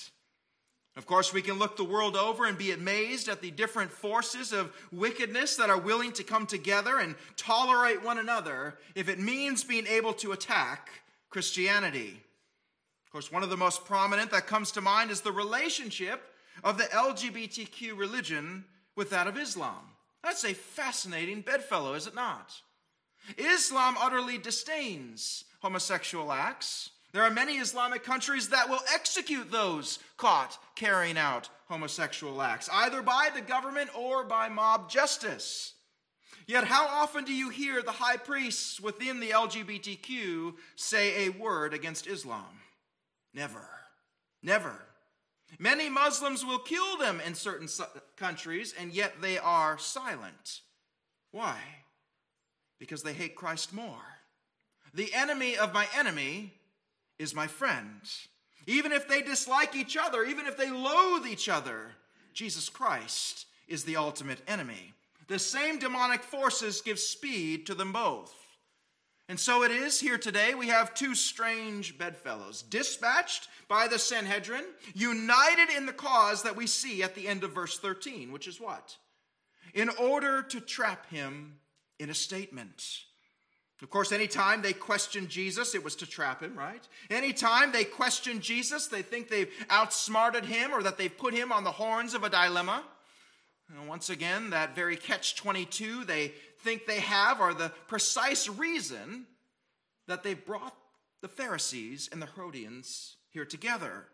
Of 0.97 1.05
course, 1.05 1.31
we 1.31 1.41
can 1.41 1.57
look 1.57 1.77
the 1.77 1.83
world 1.83 2.17
over 2.17 2.45
and 2.45 2.57
be 2.57 2.71
amazed 2.71 3.29
at 3.29 3.41
the 3.41 3.51
different 3.51 3.91
forces 3.91 4.51
of 4.51 4.75
wickedness 4.91 5.55
that 5.55 5.69
are 5.69 5.79
willing 5.79 6.11
to 6.13 6.23
come 6.23 6.45
together 6.45 6.97
and 6.97 7.15
tolerate 7.38 8.03
one 8.03 8.17
another 8.17 8.77
if 8.93 9.07
it 9.07 9.19
means 9.19 9.63
being 9.63 9.88
able 9.88 10.13
to 10.13 10.33
attack 10.33 10.89
Christianity. 11.29 12.19
Of 13.05 13.11
course, 13.11 13.31
one 13.31 13.43
of 13.43 13.50
the 13.50 13.57
most 13.57 13.85
prominent 13.85 14.31
that 14.31 14.47
comes 14.47 14.71
to 14.71 14.81
mind 14.81 15.11
is 15.11 15.21
the 15.21 15.31
relationship 15.31 16.21
of 16.63 16.77
the 16.77 16.85
LGBTQ 16.85 17.97
religion 17.97 18.65
with 18.95 19.09
that 19.11 19.27
of 19.27 19.38
Islam. 19.38 19.91
That's 20.23 20.43
a 20.43 20.53
fascinating 20.53 21.41
bedfellow, 21.41 21.93
is 21.93 22.05
it 22.05 22.15
not? 22.15 22.53
Islam 23.38 23.95
utterly 24.00 24.38
disdains 24.38 25.45
homosexual 25.62 26.32
acts. 26.32 26.89
There 27.13 27.24
are 27.24 27.32
many 27.32 27.58
Islamic 27.58 28.03
countries 28.03 28.50
that 28.50 28.70
will 28.70 28.82
execute 28.94 29.51
those 29.51 30.00
caught 30.18 30.58
carrying 30.75 31.18
out 31.18 31.50
homosexual 31.68 32.41
acts, 32.41 32.70
either 32.72 33.01
by 33.01 33.30
the 33.34 33.41
government 33.41 33.89
or 33.96 34.24
by 34.24 34.50
mob 34.50 34.89
justice. 34.89 35.74
Yet, 36.48 36.65
how 36.65 36.88
often 36.88 37.24
do 37.24 37.34
you 37.34 37.50
hear 37.50 37.82
the 37.82 37.91
high 37.91 38.18
priests 38.18 38.80
within 38.80 39.20
the 39.20 39.30
LGBTQ 39.30 40.53
say 40.75 41.25
a 41.25 41.30
word 41.30 41.74
against 41.74 42.08
Islam? 42.08 42.60
Never. 43.34 43.68
Never. 44.41 44.75
Many 45.60 45.89
Muslims 45.89 46.46
will 46.46 46.60
kill 46.60 46.98
them 46.98 47.22
in 47.25 47.36
certain 47.36 47.68
countries, 48.18 48.74
and 48.77 48.94
yet 48.94 49.22
they 49.22 49.38
are 49.38 49.77
silent. 49.77 50.62
Why? 51.32 51.58
Because 52.80 53.03
they 53.03 53.13
hate 53.13 53.36
Christ 53.36 53.74
more. 53.74 54.11
The 54.93 55.13
enemy 55.13 55.57
of 55.57 55.74
my 55.74 55.88
enemy 55.95 56.53
is 57.17 57.36
my 57.36 57.48
friend. 57.48 58.01
Even 58.67 58.91
if 58.91 59.07
they 59.07 59.21
dislike 59.21 59.75
each 59.75 59.98
other, 59.98 60.24
even 60.24 60.45
if 60.45 60.57
they 60.57 60.69
loathe 60.69 61.25
each 61.25 61.50
other, 61.50 61.91
Jesus 62.33 62.69
Christ 62.69 63.45
is 63.67 63.83
the 63.83 63.98
ultimate 63.98 64.41
enemy. 64.48 64.93
The 65.27 65.39
same 65.39 65.79
demonic 65.79 66.24
forces 66.24 66.81
give 66.81 67.00
speed 67.00 67.65
to 67.67 67.74
them 67.74 67.93
both. 67.93 68.36
And 69.29 69.39
so 69.39 69.63
it 69.63 69.71
is 69.71 70.00
here 70.00 70.17
today. 70.17 70.53
We 70.53 70.67
have 70.67 70.93
two 70.93 71.15
strange 71.15 71.98
bedfellows, 71.98 72.63
dispatched 72.63 73.48
by 73.69 73.88
the 73.88 73.98
Sanhedrin, 73.98 74.65
united 74.93 75.69
in 75.69 75.86
the 75.86 75.93
cause 75.93 76.43
that 76.43 76.57
we 76.57 76.67
see 76.67 77.01
at 77.01 77.15
the 77.15 77.29
end 77.29 77.45
of 77.45 77.53
verse 77.53 77.79
13, 77.79 78.33
which 78.33 78.45
is 78.45 78.60
what? 78.60 78.98
In 79.74 79.88
order 79.88 80.41
to 80.41 80.60
trap 80.60 81.10
him 81.10 81.60
in 81.98 82.10
a 82.10 82.13
statement. 82.13 82.83
Of 83.81 83.89
course, 83.89 84.11
anytime 84.11 84.61
they 84.61 84.73
question 84.73 85.27
Jesus, 85.27 85.73
it 85.73 85.83
was 85.83 85.95
to 85.97 86.05
trap 86.05 86.41
him, 86.41 86.55
right? 86.55 86.88
Anytime 87.09 87.71
they 87.71 87.83
question 87.83 88.39
Jesus, 88.39 88.88
they 88.88 89.01
think 89.01 89.27
they've 89.27 89.51
outsmarted 89.69 90.45
him 90.45 90.71
or 90.71 90.83
that 90.83 90.97
they've 90.97 91.17
put 91.17 91.33
him 91.33 91.51
on 91.51 91.63
the 91.63 91.71
horns 91.71 92.13
of 92.13 92.23
a 92.23 92.29
dilemma. 92.29 92.83
And 93.69 93.88
once 93.88 94.09
again, 94.09 94.51
that 94.51 94.75
very 94.75 94.97
catch 94.97 95.35
22 95.35 96.05
they 96.05 96.33
think 96.59 96.85
they 96.85 97.00
have 97.00 97.41
are 97.41 97.53
the 97.53 97.71
precise 97.88 98.47
reason 98.47 99.25
that 100.07 100.21
they've 100.23 100.45
brought 100.45 100.75
the 101.21 101.27
Pharisees 101.27 102.09
and 102.11 102.21
the 102.21 102.27
Herodians 102.27 103.15
here 103.29 103.45
together. 103.45 104.05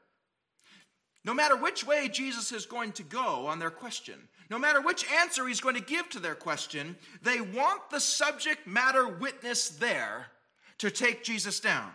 No 1.28 1.34
matter 1.34 1.58
which 1.58 1.86
way 1.86 2.08
Jesus 2.08 2.54
is 2.54 2.66
going 2.66 2.94
to 2.94 3.04
go 3.04 3.48
on 3.48 3.60
their 3.60 3.70
question, 3.70 4.18
no 4.50 4.58
matter 4.58 4.80
which 4.80 5.06
answer 5.12 5.46
he's 5.46 5.60
going 5.60 5.76
to 5.76 5.82
give 5.82 6.08
to 6.12 6.20
their 6.20 6.36
question, 6.36 6.96
they 7.22 7.42
want 7.42 7.90
the 7.90 8.00
subject 8.00 8.66
matter 8.66 9.10
witness 9.10 9.68
there 9.68 10.28
to 10.78 10.90
take 10.90 11.26
Jesus 11.26 11.60
down. 11.60 11.92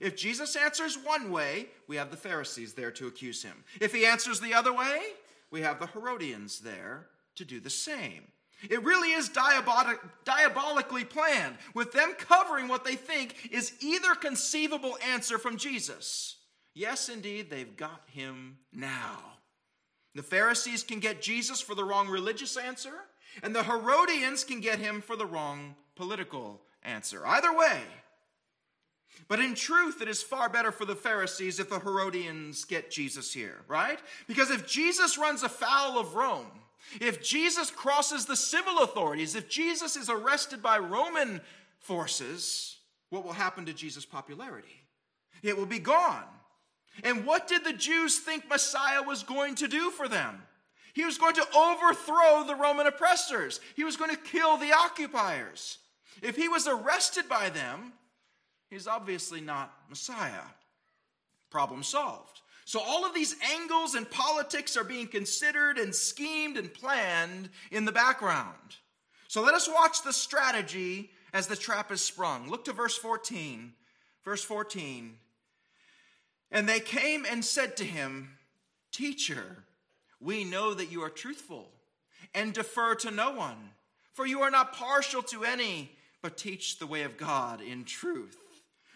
If 0.00 0.16
Jesus 0.16 0.54
answers 0.54 0.98
one 1.02 1.30
way, 1.30 1.68
we 1.88 1.96
have 1.96 2.10
the 2.10 2.16
Pharisees 2.18 2.74
there 2.74 2.90
to 2.90 3.06
accuse 3.06 3.42
him. 3.42 3.64
If 3.80 3.94
he 3.94 4.04
answers 4.04 4.38
the 4.38 4.52
other 4.52 4.74
way, 4.74 5.00
we 5.50 5.62
have 5.62 5.80
the 5.80 5.86
Herodians 5.86 6.60
there 6.60 7.06
to 7.36 7.46
do 7.46 7.58
the 7.58 7.70
same. 7.70 8.24
It 8.68 8.84
really 8.84 9.12
is 9.12 9.30
diabolic, 9.30 9.98
diabolically 10.26 11.04
planned, 11.04 11.56
with 11.72 11.92
them 11.92 12.14
covering 12.18 12.68
what 12.68 12.84
they 12.84 12.96
think 12.96 13.48
is 13.50 13.72
either 13.80 14.14
conceivable 14.14 14.98
answer 15.10 15.38
from 15.38 15.56
Jesus 15.56 16.36
Yes, 16.74 17.08
indeed, 17.08 17.50
they've 17.50 17.76
got 17.76 18.02
him 18.06 18.58
now. 18.72 19.18
The 20.14 20.22
Pharisees 20.22 20.82
can 20.82 21.00
get 21.00 21.22
Jesus 21.22 21.60
for 21.60 21.74
the 21.74 21.84
wrong 21.84 22.08
religious 22.08 22.56
answer, 22.56 22.92
and 23.42 23.54
the 23.54 23.62
Herodians 23.62 24.44
can 24.44 24.60
get 24.60 24.78
him 24.78 25.00
for 25.00 25.16
the 25.16 25.26
wrong 25.26 25.74
political 25.96 26.60
answer. 26.82 27.26
Either 27.26 27.56
way. 27.56 27.80
But 29.28 29.40
in 29.40 29.54
truth, 29.54 30.00
it 30.00 30.08
is 30.08 30.22
far 30.22 30.48
better 30.48 30.72
for 30.72 30.84
the 30.84 30.96
Pharisees 30.96 31.60
if 31.60 31.68
the 31.68 31.78
Herodians 31.78 32.64
get 32.64 32.90
Jesus 32.90 33.32
here, 33.32 33.60
right? 33.68 33.98
Because 34.26 34.50
if 34.50 34.66
Jesus 34.66 35.18
runs 35.18 35.42
afoul 35.42 35.98
of 35.98 36.14
Rome, 36.14 36.50
if 37.00 37.22
Jesus 37.22 37.70
crosses 37.70 38.26
the 38.26 38.36
civil 38.36 38.78
authorities, 38.78 39.34
if 39.34 39.48
Jesus 39.48 39.96
is 39.96 40.10
arrested 40.10 40.62
by 40.62 40.78
Roman 40.78 41.40
forces, 41.78 42.78
what 43.10 43.24
will 43.24 43.32
happen 43.32 43.66
to 43.66 43.72
Jesus' 43.72 44.04
popularity? 44.04 44.86
It 45.42 45.56
will 45.56 45.66
be 45.66 45.78
gone. 45.78 46.24
And 47.02 47.24
what 47.24 47.48
did 47.48 47.64
the 47.64 47.72
Jews 47.72 48.18
think 48.18 48.48
Messiah 48.48 49.02
was 49.02 49.22
going 49.22 49.54
to 49.56 49.68
do 49.68 49.90
for 49.90 50.08
them? 50.08 50.42
He 50.94 51.04
was 51.04 51.18
going 51.18 51.34
to 51.34 51.46
overthrow 51.56 52.44
the 52.46 52.54
Roman 52.54 52.86
oppressors, 52.86 53.60
he 53.76 53.84
was 53.84 53.96
going 53.96 54.10
to 54.10 54.16
kill 54.16 54.56
the 54.56 54.72
occupiers. 54.72 55.78
If 56.20 56.36
he 56.36 56.48
was 56.48 56.68
arrested 56.68 57.28
by 57.28 57.48
them, 57.48 57.94
he's 58.68 58.86
obviously 58.86 59.40
not 59.40 59.72
Messiah. 59.88 60.44
Problem 61.50 61.82
solved. 61.82 62.40
So, 62.64 62.80
all 62.80 63.04
of 63.04 63.14
these 63.14 63.34
angles 63.54 63.94
and 63.94 64.08
politics 64.08 64.76
are 64.76 64.84
being 64.84 65.08
considered 65.08 65.78
and 65.78 65.94
schemed 65.94 66.56
and 66.56 66.72
planned 66.72 67.50
in 67.70 67.84
the 67.84 67.92
background. 67.92 68.76
So, 69.26 69.42
let 69.42 69.54
us 69.54 69.68
watch 69.68 70.02
the 70.02 70.12
strategy 70.12 71.10
as 71.32 71.48
the 71.48 71.56
trap 71.56 71.90
is 71.90 72.00
sprung. 72.00 72.48
Look 72.48 72.64
to 72.66 72.72
verse 72.72 72.96
14. 72.96 73.72
Verse 74.24 74.44
14. 74.44 75.16
And 76.52 76.68
they 76.68 76.80
came 76.80 77.24
and 77.28 77.44
said 77.44 77.76
to 77.78 77.84
him, 77.84 78.36
Teacher, 78.92 79.64
we 80.20 80.44
know 80.44 80.74
that 80.74 80.92
you 80.92 81.02
are 81.02 81.10
truthful 81.10 81.70
and 82.34 82.52
defer 82.52 82.94
to 82.96 83.10
no 83.10 83.32
one, 83.32 83.70
For 84.12 84.26
you 84.26 84.42
are 84.42 84.50
not 84.50 84.74
partial 84.74 85.22
to 85.22 85.44
any, 85.44 85.90
but 86.20 86.36
teach 86.36 86.78
the 86.78 86.86
way 86.86 87.02
of 87.02 87.16
God 87.16 87.62
in 87.62 87.84
truth. 87.84 88.36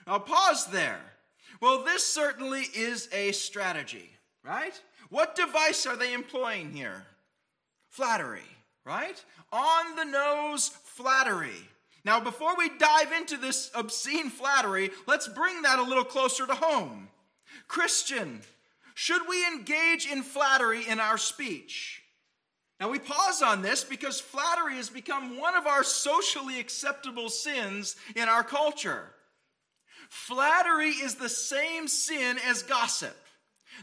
Now, 0.07 0.19
pause 0.19 0.67
there. 0.67 1.01
Well, 1.61 1.83
this 1.83 2.07
certainly 2.07 2.67
is 2.75 3.09
a 3.13 3.33
strategy, 3.33 4.11
right? 4.45 4.79
What 5.09 5.35
device 5.35 5.87
are 5.87 5.97
they 5.97 6.13
employing 6.13 6.73
here? 6.75 7.07
Flattery, 7.89 8.45
right? 8.85 9.25
On 9.53 9.97
the 9.97 10.05
nose 10.05 10.69
flattery. 10.69 11.69
Now, 12.05 12.21
before 12.21 12.55
we 12.57 12.69
dive 12.79 13.13
into 13.13 13.39
this 13.39 13.71
obscene 13.75 14.29
flattery, 14.29 14.91
let's 15.07 15.29
bring 15.29 15.63
that 15.63 15.79
a 15.79 15.83
little 15.83 16.05
closer 16.05 16.47
to 16.47 16.55
home. 16.55 17.09
Christian, 17.69 18.41
should 18.95 19.23
we 19.29 19.47
engage 19.47 20.07
in 20.07 20.23
flattery 20.23 20.87
in 20.89 21.01
our 21.01 21.19
speech? 21.19 22.03
Now, 22.79 22.91
we 22.91 22.99
pause 22.99 23.41
on 23.43 23.63
this 23.63 23.85
because 23.85 24.21
flattery 24.21 24.77
has 24.77 24.91
become 24.91 25.39
one 25.39 25.55
of 25.55 25.67
our 25.67 25.83
socially 25.83 26.61
acceptable 26.61 27.31
sins 27.31 27.97
in 28.15 28.29
our 28.29 28.45
culture. 28.45 29.11
Flattery 30.11 30.91
is 30.91 31.15
the 31.15 31.29
same 31.29 31.89
sin 31.89 32.39
as 32.47 32.63
gossip. 32.63 33.17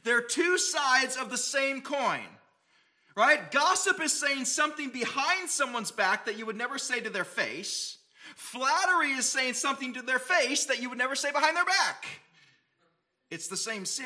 They're 0.03 0.21
two 0.21 0.57
sides 0.57 1.17
of 1.17 1.29
the 1.29 1.37
same 1.37 1.81
coin, 1.81 2.21
right? 3.15 3.51
Gossip 3.51 3.99
is 4.01 4.13
saying 4.13 4.45
something 4.45 4.89
behind 4.89 5.49
someone's 5.49 5.91
back 5.91 6.25
that 6.25 6.37
you 6.37 6.45
would 6.45 6.57
never 6.57 6.77
say 6.77 6.99
to 6.99 7.09
their 7.09 7.25
face. 7.25 7.97
Flattery 8.35 9.11
is 9.11 9.27
saying 9.27 9.53
something 9.53 9.93
to 9.93 10.01
their 10.01 10.19
face 10.19 10.65
that 10.65 10.81
you 10.81 10.89
would 10.89 10.97
never 10.97 11.15
say 11.15 11.31
behind 11.31 11.55
their 11.57 11.65
back. 11.65 12.05
It's 13.33 13.47
the 13.47 13.57
same 13.57 13.83
sin 13.83 14.05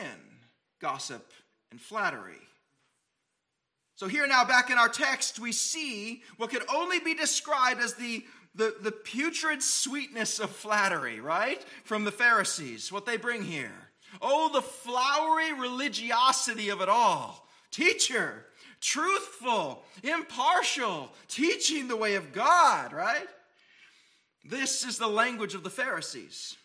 gossip 0.80 1.34
and 1.70 1.82
flattery. 1.82 2.40
So, 3.96 4.08
here 4.08 4.26
now, 4.26 4.46
back 4.46 4.70
in 4.70 4.78
our 4.78 4.88
text, 4.88 5.38
we 5.38 5.52
see 5.52 6.22
what 6.38 6.50
could 6.50 6.64
only 6.74 7.00
be 7.00 7.14
described 7.14 7.82
as 7.82 7.96
the, 7.96 8.24
the, 8.56 8.76
the 8.82 8.92
putrid 8.92 9.62
sweetness 9.62 10.40
of 10.40 10.50
flattery, 10.50 11.20
right? 11.20 11.62
From 11.84 12.06
the 12.06 12.12
Pharisees, 12.12 12.90
what 12.90 13.06
they 13.06 13.18
bring 13.18 13.44
here. 13.44 13.90
Oh, 14.22 14.50
the 14.54 14.62
flowery 14.62 15.52
religiosity 15.52 16.70
of 16.70 16.80
it 16.80 16.88
all. 16.88 17.50
Teacher, 17.70 18.46
truthful, 18.80 19.84
impartial, 20.04 21.12
teaching 21.28 21.90
the 21.90 21.98
way 21.98 22.16
of 22.16 22.32
God, 22.32 22.94
right? 22.94 23.28
This 24.46 24.86
is 24.86 24.98
the 24.98 25.08
language 25.08 25.54
of 25.54 25.64
the 25.64 25.70
Pharisees, 25.70 26.56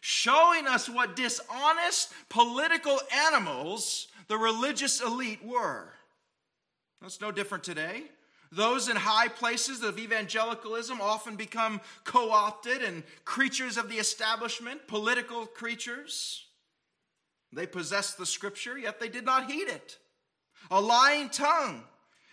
showing 0.00 0.66
us 0.66 0.88
what 0.88 1.16
dishonest 1.16 2.12
political 2.28 2.98
animals 3.28 4.08
the 4.28 4.38
religious 4.38 5.00
elite 5.00 5.44
were. 5.44 5.92
That's 7.00 7.20
no 7.20 7.30
different 7.32 7.64
today. 7.64 8.04
Those 8.52 8.88
in 8.88 8.96
high 8.96 9.28
places 9.28 9.82
of 9.82 9.98
evangelicalism 9.98 11.00
often 11.00 11.36
become 11.36 11.80
co 12.04 12.30
opted 12.30 12.82
and 12.82 13.04
creatures 13.24 13.76
of 13.76 13.88
the 13.88 13.96
establishment, 13.96 14.88
political 14.88 15.46
creatures. 15.46 16.46
They 17.52 17.66
possess 17.66 18.14
the 18.14 18.26
scripture, 18.26 18.76
yet 18.78 19.00
they 19.00 19.08
did 19.08 19.24
not 19.24 19.50
heed 19.50 19.68
it. 19.68 19.98
A 20.70 20.80
lying 20.80 21.28
tongue 21.30 21.84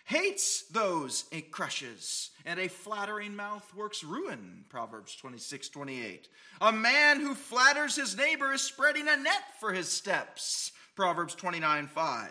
hates 0.08 0.64
those 0.70 1.26
it 1.32 1.52
crushes, 1.52 2.32
and 2.46 2.60
a 2.60 2.70
flattering 2.70 3.36
mouth 3.36 3.70
works 3.76 4.06
ruin. 4.06 4.64
Proverbs 4.70 5.16
26 5.18 5.68
28. 5.70 6.30
A 6.62 6.72
man 6.72 7.20
who 7.20 7.36
flatters 7.36 7.98
his 7.98 8.16
neighbor 8.16 8.54
is 8.54 8.62
spreading 8.62 9.08
a 9.10 9.18
net 9.18 9.44
for 9.60 9.74
his 9.74 9.90
steps. 9.90 10.72
Proverbs 10.96 11.36
29 11.36 11.88
5. 11.88 12.30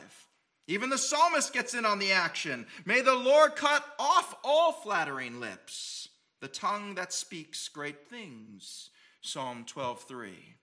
Even 0.68 0.88
the 0.88 0.98
psalmist 0.98 1.52
gets 1.52 1.74
in 1.74 1.84
on 1.84 1.98
the 1.98 2.12
action. 2.12 2.66
May 2.86 3.02
the 3.02 3.14
Lord 3.14 3.54
cut 3.54 3.84
off 3.98 4.34
all 4.42 4.72
flattering 4.72 5.38
lips, 5.38 6.08
the 6.40 6.48
tongue 6.48 6.94
that 6.94 7.12
speaks 7.12 7.68
great 7.68 8.08
things. 8.08 8.88
Psalm 9.20 9.66
12:3. 9.66 10.56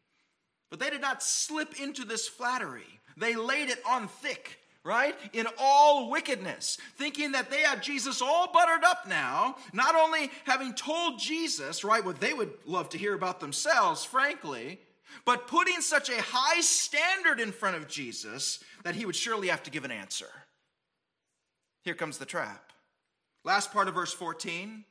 But 0.71 0.79
they 0.79 0.89
did 0.89 1.01
not 1.01 1.21
slip 1.21 1.79
into 1.79 2.05
this 2.05 2.27
flattery. 2.27 3.01
They 3.15 3.35
laid 3.35 3.69
it 3.69 3.83
on 3.87 4.07
thick, 4.07 4.62
right? 4.83 5.15
In 5.31 5.47
all 5.57 6.09
wickedness, 6.09 6.77
thinking 6.97 7.31
that 7.31 7.49
they 7.49 7.61
have 7.61 7.81
Jesus 7.81 8.21
all 8.21 8.51
buttered 8.51 8.83
up 8.83 9.07
now, 9.07 9.55
not 9.71 9.95
only 9.95 10.29
having 10.43 10.73
told 10.73 11.19
Jesus, 11.19 11.83
right, 11.83 12.03
what 12.03 12.19
they 12.19 12.33
would 12.33 12.51
love 12.65 12.89
to 12.89 12.97
hear 12.97 13.13
about 13.13 13.39
themselves, 13.39 14.03
frankly, 14.03 14.79
but 15.25 15.47
putting 15.47 15.81
such 15.81 16.09
a 16.09 16.21
high 16.21 16.61
standard 16.61 17.39
in 17.39 17.51
front 17.51 17.77
of 17.77 17.87
Jesus 17.87 18.63
that 18.83 18.95
he 18.95 19.05
would 19.05 19.15
surely 19.15 19.47
have 19.47 19.63
to 19.63 19.71
give 19.71 19.85
an 19.85 19.91
answer. 19.91 20.29
Here 21.83 21.93
comes 21.93 22.17
the 22.17 22.25
trap. 22.25 22.71
Last 23.43 23.71
part 23.71 23.87
of 23.87 23.93
verse 23.93 24.13
14 24.13 24.83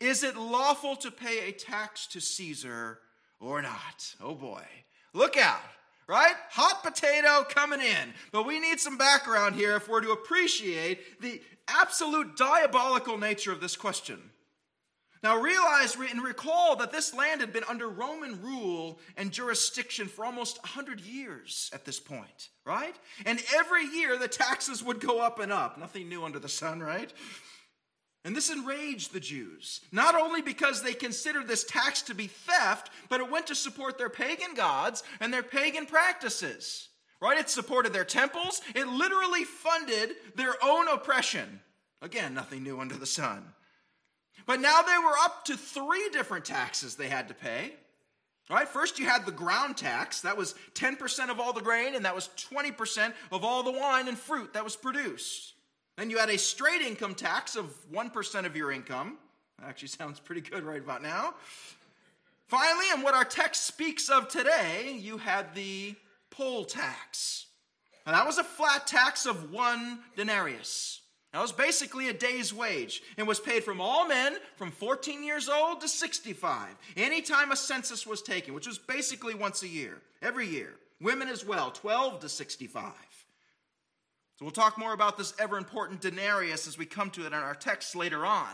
Is 0.00 0.24
it 0.24 0.36
lawful 0.36 0.96
to 0.96 1.10
pay 1.10 1.48
a 1.48 1.52
tax 1.52 2.06
to 2.08 2.20
Caesar 2.20 2.98
or 3.40 3.62
not? 3.62 4.14
Oh 4.20 4.34
boy. 4.34 4.64
Look 5.12 5.36
out, 5.36 5.60
right? 6.08 6.34
Hot 6.50 6.82
potato 6.82 7.44
coming 7.48 7.80
in. 7.80 8.14
But 8.32 8.46
we 8.46 8.58
need 8.58 8.80
some 8.80 8.96
background 8.96 9.54
here 9.54 9.76
if 9.76 9.88
we're 9.88 10.00
to 10.00 10.12
appreciate 10.12 11.20
the 11.20 11.40
absolute 11.68 12.36
diabolical 12.36 13.18
nature 13.18 13.52
of 13.52 13.60
this 13.60 13.76
question. 13.76 14.18
Now 15.22 15.36
realize 15.40 15.96
and 15.96 16.22
recall 16.22 16.76
that 16.76 16.92
this 16.92 17.12
land 17.12 17.40
had 17.40 17.52
been 17.52 17.64
under 17.68 17.88
Roman 17.88 18.40
rule 18.40 19.00
and 19.16 19.32
jurisdiction 19.32 20.06
for 20.06 20.24
almost 20.24 20.58
100 20.58 21.00
years 21.00 21.70
at 21.74 21.84
this 21.84 21.98
point, 21.98 22.50
right? 22.64 22.94
And 23.26 23.42
every 23.54 23.84
year 23.84 24.16
the 24.16 24.28
taxes 24.28 24.82
would 24.82 25.00
go 25.00 25.20
up 25.20 25.40
and 25.40 25.52
up. 25.52 25.76
Nothing 25.76 26.08
new 26.08 26.24
under 26.24 26.38
the 26.38 26.48
sun, 26.48 26.80
right? 26.80 27.12
And 28.28 28.36
this 28.36 28.50
enraged 28.50 29.14
the 29.14 29.20
Jews, 29.20 29.80
not 29.90 30.14
only 30.14 30.42
because 30.42 30.82
they 30.82 30.92
considered 30.92 31.48
this 31.48 31.64
tax 31.64 32.02
to 32.02 32.14
be 32.14 32.26
theft, 32.26 32.90
but 33.08 33.22
it 33.22 33.30
went 33.30 33.46
to 33.46 33.54
support 33.54 33.96
their 33.96 34.10
pagan 34.10 34.52
gods 34.54 35.02
and 35.20 35.32
their 35.32 35.42
pagan 35.42 35.86
practices, 35.86 36.90
right? 37.22 37.38
It 37.38 37.48
supported 37.48 37.94
their 37.94 38.04
temples, 38.04 38.60
it 38.74 38.86
literally 38.86 39.44
funded 39.44 40.10
their 40.34 40.62
own 40.62 40.88
oppression. 40.88 41.60
Again, 42.02 42.34
nothing 42.34 42.62
new 42.62 42.80
under 42.80 42.96
the 42.96 43.06
sun. 43.06 43.44
But 44.44 44.60
now 44.60 44.82
they 44.82 44.98
were 44.98 45.16
up 45.24 45.46
to 45.46 45.56
three 45.56 46.10
different 46.10 46.44
taxes 46.44 46.96
they 46.96 47.08
had 47.08 47.28
to 47.28 47.34
pay. 47.34 47.72
Right, 48.50 48.68
first 48.68 48.98
you 48.98 49.06
had 49.06 49.24
the 49.24 49.32
ground 49.32 49.78
tax. 49.78 50.20
That 50.20 50.36
was 50.36 50.54
10% 50.74 51.30
of 51.30 51.40
all 51.40 51.54
the 51.54 51.62
grain, 51.62 51.94
and 51.94 52.04
that 52.04 52.14
was 52.14 52.28
20% 52.52 53.14
of 53.32 53.42
all 53.42 53.62
the 53.62 53.72
wine 53.72 54.06
and 54.06 54.18
fruit 54.18 54.52
that 54.52 54.64
was 54.64 54.76
produced. 54.76 55.54
Then 55.98 56.10
you 56.10 56.18
had 56.18 56.30
a 56.30 56.38
straight 56.38 56.80
income 56.80 57.16
tax 57.16 57.56
of 57.56 57.74
1% 57.92 58.46
of 58.46 58.54
your 58.54 58.70
income. 58.70 59.18
That 59.58 59.68
actually 59.68 59.88
sounds 59.88 60.20
pretty 60.20 60.40
good 60.40 60.62
right 60.62 60.80
about 60.80 61.02
now. 61.02 61.34
Finally, 62.46 62.86
and 62.94 63.02
what 63.02 63.14
our 63.14 63.24
text 63.24 63.66
speaks 63.66 64.08
of 64.08 64.28
today, 64.28 64.96
you 64.98 65.18
had 65.18 65.54
the 65.54 65.96
poll 66.30 66.64
tax. 66.64 67.46
And 68.06 68.14
that 68.14 68.24
was 68.24 68.38
a 68.38 68.44
flat 68.44 68.86
tax 68.86 69.26
of 69.26 69.52
one 69.52 69.98
denarius. 70.16 71.00
That 71.32 71.42
was 71.42 71.52
basically 71.52 72.08
a 72.08 72.14
day's 72.14 72.54
wage 72.54 73.02
and 73.18 73.26
was 73.26 73.40
paid 73.40 73.64
from 73.64 73.80
all 73.80 74.06
men 74.06 74.36
from 74.56 74.70
14 74.70 75.22
years 75.24 75.48
old 75.48 75.80
to 75.82 75.88
65, 75.88 76.68
anytime 76.96 77.50
a 77.50 77.56
census 77.56 78.06
was 78.06 78.22
taken, 78.22 78.54
which 78.54 78.68
was 78.68 78.78
basically 78.78 79.34
once 79.34 79.62
a 79.62 79.68
year, 79.68 80.00
every 80.22 80.46
year. 80.46 80.76
Women 81.00 81.28
as 81.28 81.44
well, 81.44 81.70
12 81.70 82.20
to 82.20 82.28
65. 82.28 82.92
So 84.38 84.44
we'll 84.44 84.52
talk 84.52 84.78
more 84.78 84.92
about 84.92 85.18
this 85.18 85.34
ever 85.40 85.58
important 85.58 86.00
denarius 86.00 86.68
as 86.68 86.78
we 86.78 86.86
come 86.86 87.10
to 87.10 87.22
it 87.22 87.28
in 87.28 87.34
our 87.34 87.56
text 87.56 87.96
later 87.96 88.24
on. 88.24 88.46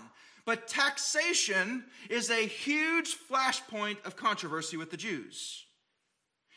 But 0.47 0.66
taxation 0.66 1.85
is 2.09 2.31
a 2.31 2.47
huge 2.47 3.16
flashpoint 3.31 4.05
of 4.07 4.16
controversy 4.16 4.79
with 4.79 4.90
the 4.90 4.97
Jews. 4.97 5.66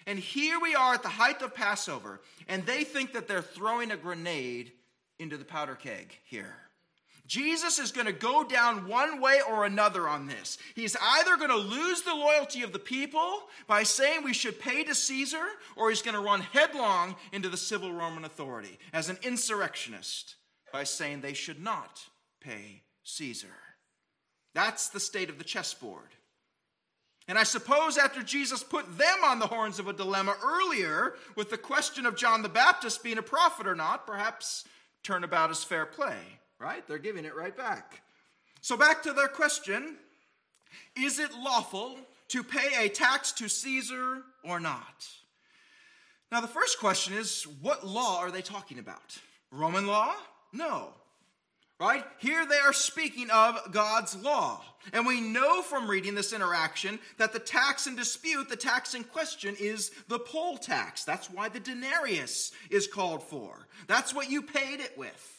And 0.06 0.18
here 0.18 0.62
we 0.62 0.76
are 0.76 0.94
at 0.94 1.04
the 1.04 1.10
height 1.10 1.42
of 1.42 1.54
Passover, 1.54 2.22
and 2.48 2.66
they 2.66 2.86
think 2.86 3.12
that 3.12 3.28
they're 3.28 3.42
throwing 3.42 3.92
a 3.92 3.98
grenade 3.98 4.72
into 5.20 5.36
the 5.36 5.44
powder 5.44 5.76
keg 5.76 6.18
here. 6.24 6.56
Jesus 7.28 7.78
is 7.78 7.92
going 7.92 8.08
to 8.08 8.14
go 8.14 8.44
down 8.44 8.88
one 8.88 9.20
way 9.20 9.42
or 9.48 9.66
another 9.66 10.08
on 10.08 10.28
this. 10.28 10.58
He's 10.76 10.96
either 11.02 11.36
going 11.36 11.50
to 11.50 11.58
lose 11.58 12.02
the 12.02 12.16
loyalty 12.16 12.64
of 12.64 12.72
the 12.72 12.80
people 12.80 13.44
by 13.68 13.84
saying 13.84 14.24
we 14.24 14.34
should 14.34 14.60
pay 14.60 14.84
to 14.86 14.96
Caesar, 14.96 15.44
or 15.76 15.90
he's 15.90 16.02
going 16.02 16.16
to 16.16 16.22
run 16.22 16.42
headlong 16.42 17.16
into 17.34 17.50
the 17.50 17.58
civil 17.58 17.92
Roman 17.92 18.24
authority 18.24 18.80
as 18.94 19.10
an 19.10 19.18
insurrectionist 19.24 20.36
by 20.72 20.86
saying 20.86 21.22
they 21.22 21.34
should 21.34 21.62
not 21.62 22.02
pay 22.40 22.84
Caesar. 23.04 23.48
That's 24.54 24.90
the 24.90 25.00
state 25.00 25.30
of 25.30 25.38
the 25.38 25.44
chessboard. 25.44 26.16
And 27.28 27.38
I 27.38 27.44
suppose 27.44 27.98
after 27.98 28.24
Jesus 28.24 28.64
put 28.64 28.98
them 28.98 29.18
on 29.26 29.40
the 29.40 29.48
horns 29.48 29.80
of 29.80 29.88
a 29.88 29.94
dilemma 29.94 30.36
earlier 30.44 31.16
with 31.36 31.50
the 31.50 31.58
question 31.58 32.06
of 32.06 32.16
John 32.16 32.42
the 32.42 32.50
Baptist 32.50 33.04
being 33.04 33.18
a 33.18 33.24
prophet 33.24 33.68
or 33.68 33.76
not, 33.76 34.08
perhaps 34.08 34.64
turnabout 35.04 35.52
is 35.52 35.64
fair 35.64 35.86
play, 35.86 36.37
right? 36.60 36.88
They're 36.88 36.98
giving 36.98 37.26
it 37.26 37.36
right 37.36 37.56
back. 37.56 38.02
So, 38.62 38.78
back 38.78 39.04
to 39.04 39.14
their 39.14 39.28
question 39.28 39.98
Is 40.96 41.20
it 41.20 41.32
lawful 41.34 41.98
to 42.30 42.44
pay 42.44 42.86
a 42.86 42.90
tax 42.90 43.32
to 43.34 43.48
Caesar 43.48 44.24
or 44.44 44.60
not? 44.60 45.08
Now, 46.32 46.42
the 46.42 46.48
first 46.48 46.80
question 46.80 47.14
is 47.14 47.48
what 47.62 47.88
law 47.88 48.20
are 48.20 48.32
they 48.32 48.42
talking 48.42 48.80
about? 48.80 49.18
Roman 49.52 49.88
law? 49.88 50.14
No. 50.52 50.90
Right? 51.80 52.04
Here 52.18 52.46
they 52.46 52.58
are 52.58 52.74
speaking 52.74 53.30
of 53.30 53.72
God's 53.72 54.16
law. 54.16 54.62
And 54.94 55.06
we 55.06 55.22
know 55.22 55.62
from 55.62 55.90
reading 55.90 56.16
this 56.16 56.34
interaction 56.34 56.98
that 57.18 57.34
the 57.34 57.40
tax 57.40 57.86
in 57.86 57.96
dispute, 57.96 58.50
the 58.50 58.56
tax 58.56 58.96
in 58.96 59.04
question, 59.04 59.56
is 59.60 59.92
the 60.08 60.18
poll 60.18 60.58
tax. 60.58 61.04
That's 61.04 61.30
why 61.30 61.50
the 61.50 61.60
denarius 61.60 62.52
is 62.72 62.88
called 62.88 63.22
for. 63.22 63.68
That's 63.86 64.14
what 64.14 64.32
you 64.32 64.42
paid 64.42 64.80
it 64.80 64.98
with. 64.98 65.37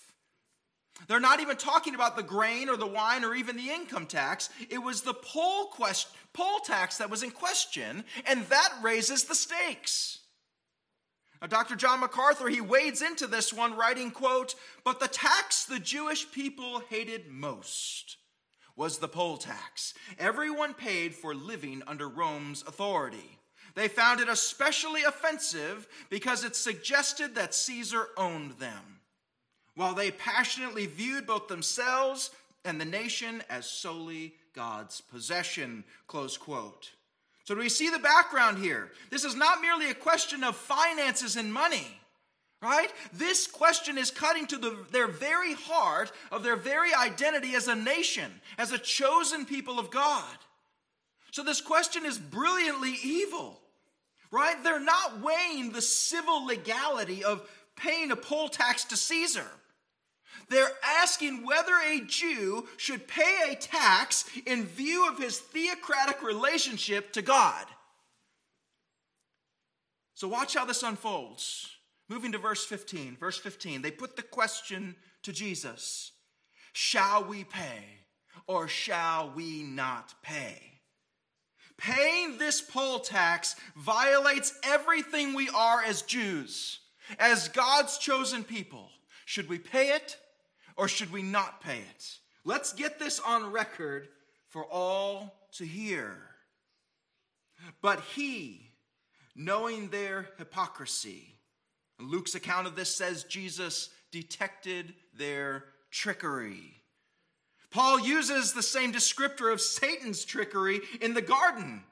They're 1.06 1.20
not 1.20 1.40
even 1.40 1.56
talking 1.56 1.94
about 1.94 2.16
the 2.16 2.22
grain 2.22 2.68
or 2.68 2.76
the 2.76 2.86
wine 2.86 3.24
or 3.24 3.34
even 3.34 3.56
the 3.56 3.70
income 3.70 4.06
tax. 4.06 4.50
It 4.68 4.78
was 4.78 5.02
the 5.02 5.14
poll, 5.14 5.66
quest- 5.66 6.08
poll 6.32 6.58
tax 6.60 6.98
that 6.98 7.10
was 7.10 7.22
in 7.22 7.30
question, 7.30 8.04
and 8.26 8.44
that 8.46 8.74
raises 8.82 9.24
the 9.24 9.34
stakes. 9.34 10.18
Now, 11.40 11.46
Dr. 11.46 11.76
John 11.76 12.00
MacArthur, 12.00 12.48
he 12.48 12.60
wades 12.60 13.00
into 13.00 13.26
this 13.26 13.52
one, 13.52 13.76
writing, 13.76 14.10
quote, 14.10 14.54
But 14.84 14.98
the 14.98 15.08
tax 15.08 15.64
the 15.64 15.78
Jewish 15.78 16.30
people 16.32 16.80
hated 16.80 17.28
most 17.28 18.16
was 18.74 18.98
the 18.98 19.08
poll 19.08 19.36
tax. 19.36 19.94
Everyone 20.18 20.74
paid 20.74 21.14
for 21.14 21.34
living 21.34 21.82
under 21.86 22.08
Rome's 22.08 22.62
authority. 22.62 23.38
They 23.74 23.88
found 23.88 24.20
it 24.20 24.28
especially 24.28 25.04
offensive 25.04 25.86
because 26.10 26.44
it 26.44 26.56
suggested 26.56 27.34
that 27.34 27.54
Caesar 27.54 28.08
owned 28.16 28.52
them, 28.52 28.97
while 29.78 29.94
they 29.94 30.10
passionately 30.10 30.86
viewed 30.86 31.24
both 31.24 31.46
themselves 31.46 32.30
and 32.64 32.80
the 32.80 32.84
nation 32.84 33.40
as 33.48 33.64
solely 33.64 34.34
God's 34.52 35.00
possession. 35.00 35.84
Close 36.08 36.36
quote. 36.36 36.90
So, 37.44 37.54
do 37.54 37.60
we 37.60 37.68
see 37.68 37.88
the 37.88 38.00
background 38.00 38.58
here? 38.58 38.90
This 39.08 39.24
is 39.24 39.36
not 39.36 39.62
merely 39.62 39.88
a 39.88 39.94
question 39.94 40.42
of 40.42 40.56
finances 40.56 41.36
and 41.36 41.52
money, 41.52 41.86
right? 42.60 42.88
This 43.12 43.46
question 43.46 43.98
is 43.98 44.10
cutting 44.10 44.48
to 44.48 44.58
the, 44.58 44.84
their 44.90 45.06
very 45.06 45.54
heart 45.54 46.10
of 46.32 46.42
their 46.42 46.56
very 46.56 46.92
identity 46.92 47.54
as 47.54 47.68
a 47.68 47.76
nation, 47.76 48.32
as 48.58 48.72
a 48.72 48.78
chosen 48.78 49.46
people 49.46 49.78
of 49.78 49.92
God. 49.92 50.36
So, 51.30 51.44
this 51.44 51.60
question 51.60 52.04
is 52.04 52.18
brilliantly 52.18 52.96
evil, 53.04 53.60
right? 54.32 54.56
They're 54.64 54.80
not 54.80 55.20
weighing 55.20 55.70
the 55.70 55.82
civil 55.82 56.46
legality 56.46 57.22
of 57.22 57.48
paying 57.76 58.10
a 58.10 58.16
poll 58.16 58.48
tax 58.48 58.82
to 58.86 58.96
Caesar. 58.96 59.46
They're 60.50 60.70
asking 60.82 61.44
whether 61.44 61.74
a 61.74 62.00
Jew 62.00 62.66
should 62.76 63.06
pay 63.06 63.50
a 63.50 63.54
tax 63.54 64.24
in 64.46 64.64
view 64.64 65.08
of 65.08 65.18
his 65.18 65.38
theocratic 65.38 66.22
relationship 66.22 67.12
to 67.12 67.22
God. 67.22 67.66
So, 70.14 70.26
watch 70.26 70.54
how 70.54 70.64
this 70.64 70.82
unfolds. 70.82 71.70
Moving 72.08 72.32
to 72.32 72.38
verse 72.38 72.64
15. 72.64 73.18
Verse 73.20 73.38
15, 73.38 73.82
they 73.82 73.90
put 73.90 74.16
the 74.16 74.22
question 74.22 74.96
to 75.22 75.32
Jesus 75.32 76.12
Shall 76.72 77.24
we 77.24 77.44
pay 77.44 77.84
or 78.46 78.66
shall 78.68 79.32
we 79.34 79.62
not 79.62 80.14
pay? 80.22 80.80
Paying 81.76 82.38
this 82.38 82.60
poll 82.60 82.98
tax 82.98 83.54
violates 83.76 84.58
everything 84.64 85.34
we 85.34 85.48
are 85.50 85.82
as 85.82 86.02
Jews, 86.02 86.80
as 87.20 87.48
God's 87.48 87.98
chosen 87.98 88.42
people. 88.42 88.90
Should 89.26 89.48
we 89.48 89.58
pay 89.58 89.90
it 89.90 90.16
or 90.78 90.88
should 90.88 91.12
we 91.12 91.22
not 91.22 91.60
pay 91.60 91.78
it? 91.78 92.18
Let's 92.44 92.72
get 92.72 92.98
this 92.98 93.20
on 93.20 93.52
record 93.52 94.08
for 94.48 94.64
all 94.64 95.34
to 95.56 95.66
hear. 95.66 96.16
But 97.82 98.00
he, 98.14 98.70
knowing 99.34 99.88
their 99.88 100.28
hypocrisy, 100.38 101.34
Luke's 101.98 102.36
account 102.36 102.68
of 102.68 102.76
this 102.76 102.94
says 102.94 103.24
Jesus 103.24 103.90
detected 104.12 104.94
their 105.14 105.64
trickery. 105.90 106.74
Paul 107.70 108.00
uses 108.00 108.52
the 108.52 108.62
same 108.62 108.92
descriptor 108.92 109.52
of 109.52 109.60
Satan's 109.60 110.24
trickery 110.24 110.80
in 111.02 111.12
the 111.12 111.20
garden 111.20 111.82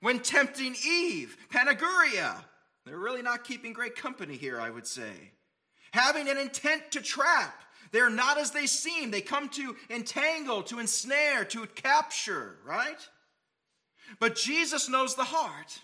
when 0.00 0.20
tempting 0.20 0.76
Eve, 0.86 1.36
panourgia. 1.50 2.44
They're 2.84 2.98
really 2.98 3.22
not 3.22 3.44
keeping 3.44 3.72
great 3.72 3.96
company 3.96 4.36
here, 4.36 4.60
I 4.60 4.68
would 4.68 4.86
say. 4.86 5.32
Having 5.92 6.28
an 6.28 6.36
intent 6.36 6.90
to 6.90 7.00
trap, 7.00 7.63
they're 7.94 8.10
not 8.10 8.38
as 8.38 8.50
they 8.50 8.66
seem. 8.66 9.12
They 9.12 9.20
come 9.20 9.48
to 9.50 9.76
entangle, 9.88 10.64
to 10.64 10.80
ensnare, 10.80 11.44
to 11.46 11.64
capture, 11.66 12.56
right? 12.66 12.98
But 14.18 14.34
Jesus 14.34 14.88
knows 14.88 15.14
the 15.14 15.22
heart. 15.22 15.80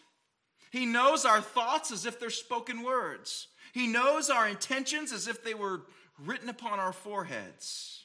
He 0.73 0.87
knows 0.87 1.25
our 1.25 1.41
thoughts 1.41 1.93
as 1.93 2.07
if 2.07 2.19
they're 2.19 2.31
spoken 2.31 2.83
words. 2.83 3.47
He 3.73 3.87
knows 3.87 4.29
our 4.29 4.49
intentions 4.49 5.13
as 5.13 5.29
if 5.29 5.45
they 5.45 5.55
were 5.55 5.83
written 6.19 6.49
upon 6.49 6.81
our 6.81 6.93
foreheads. 6.93 8.05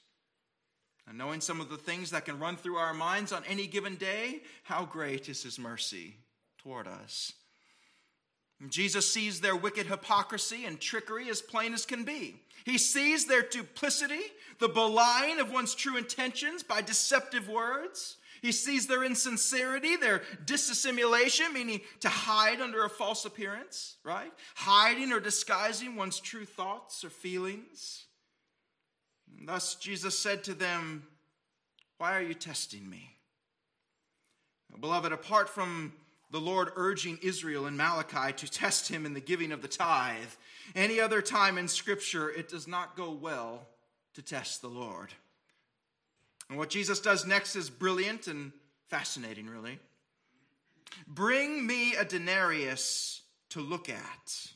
And 1.08 1.18
knowing 1.18 1.42
some 1.42 1.60
of 1.60 1.70
the 1.70 1.78
things 1.78 2.12
that 2.12 2.26
can 2.26 2.38
run 2.38 2.58
through 2.58 2.76
our 2.76 2.94
minds 2.94 3.32
on 3.32 3.44
any 3.46 3.66
given 3.66 3.96
day, 3.96 4.44
how 4.64 4.86
great 4.86 5.30
is 5.30 5.42
His 5.42 5.58
mercy 5.58 6.18
toward 6.60 6.88
us. 6.88 7.34
Jesus 8.70 9.12
sees 9.12 9.42
their 9.42 9.56
wicked 9.56 9.88
hypocrisy 9.88 10.66
and 10.66 10.80
trickery 10.80 11.30
as 11.30 11.42
plain 11.42 11.74
as 11.74 11.86
can 11.86 12.04
be. 12.04 12.42
He 12.64 12.78
sees 12.78 13.26
their 13.26 13.42
duplicity, 13.42 14.22
the 14.60 14.70
belying 14.70 15.40
of 15.40 15.52
one's 15.52 15.76
true 15.76 15.98
intentions 15.98 16.64
by 16.64 16.82
deceptive 16.82 17.50
words. 17.50 18.18
He 18.42 18.52
sees 18.52 18.88
their 18.88 19.04
insincerity, 19.04 19.96
their 19.98 20.22
dissimulation, 20.46 21.54
meaning 21.54 21.82
to 22.00 22.10
hide 22.10 22.62
under 22.62 22.86
a 22.86 22.90
false 22.90 23.26
appearance, 23.26 23.98
right? 24.04 24.32
Hiding 24.56 25.12
or 25.12 25.20
disguising 25.20 25.96
one's 25.96 26.20
true 26.20 26.46
thoughts 26.46 27.04
or 27.04 27.10
feelings. 27.10 28.06
And 29.38 29.48
thus, 29.48 29.76
Jesus 29.76 30.18
said 30.18 30.44
to 30.46 30.54
them, 30.54 31.04
Why 31.98 32.16
are 32.18 32.22
you 32.22 32.34
testing 32.34 32.90
me? 32.90 33.12
beloved, 34.80 35.14
apart 35.14 35.50
from 35.50 35.94
the 36.36 36.42
Lord 36.42 36.74
urging 36.76 37.18
Israel 37.22 37.66
in 37.66 37.78
Malachi 37.78 38.34
to 38.34 38.52
test 38.52 38.90
him 38.90 39.06
in 39.06 39.14
the 39.14 39.22
giving 39.22 39.54
of 39.54 39.62
the 39.62 39.70
tithe. 39.70 40.18
Any 40.76 41.00
other 41.00 41.22
time 41.22 41.58
in 41.58 41.70
Scripture, 41.70 42.30
it 42.30 42.50
does 42.50 42.68
not 42.68 42.98
go 42.98 43.10
well 43.10 43.66
to 44.16 44.22
test 44.22 44.62
the 44.62 44.68
Lord. 44.68 45.14
And 46.50 46.58
what 46.58 46.70
Jesus 46.70 47.00
does 47.00 47.26
next 47.26 47.56
is 47.56 47.70
brilliant 47.70 48.28
and 48.28 48.52
fascinating, 48.90 49.48
really. 49.48 49.80
Bring 51.08 51.66
me 51.66 51.96
a 51.96 52.04
denarius 52.04 53.22
to 53.52 53.62
look 53.62 53.88
at. 53.88 54.52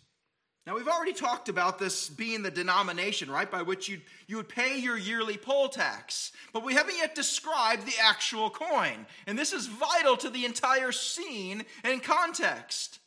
Now, 0.70 0.76
we've 0.76 0.88
already 0.88 1.14
talked 1.14 1.50
about 1.50 1.80
this 1.80 2.10
being 2.10 2.44
the 2.44 2.52
denomination, 2.52 3.32
right, 3.32 3.50
by 3.50 3.64
which 3.64 3.90
you'd, 3.90 4.04
you 4.28 4.38
would 4.38 4.50
pay 4.50 4.78
your 4.78 5.00
yearly 5.00 5.36
poll 5.36 5.68
tax. 5.68 6.32
But 6.54 6.64
we 6.64 6.76
haven't 6.76 6.96
yet 6.96 7.16
described 7.16 7.88
the 7.88 8.00
actual 8.00 8.52
coin. 8.52 9.08
And 9.26 9.36
this 9.36 9.52
is 9.52 9.66
vital 9.66 10.16
to 10.18 10.30
the 10.30 10.46
entire 10.46 10.92
scene 10.92 11.66
and 11.84 12.04
context. 12.04 13.00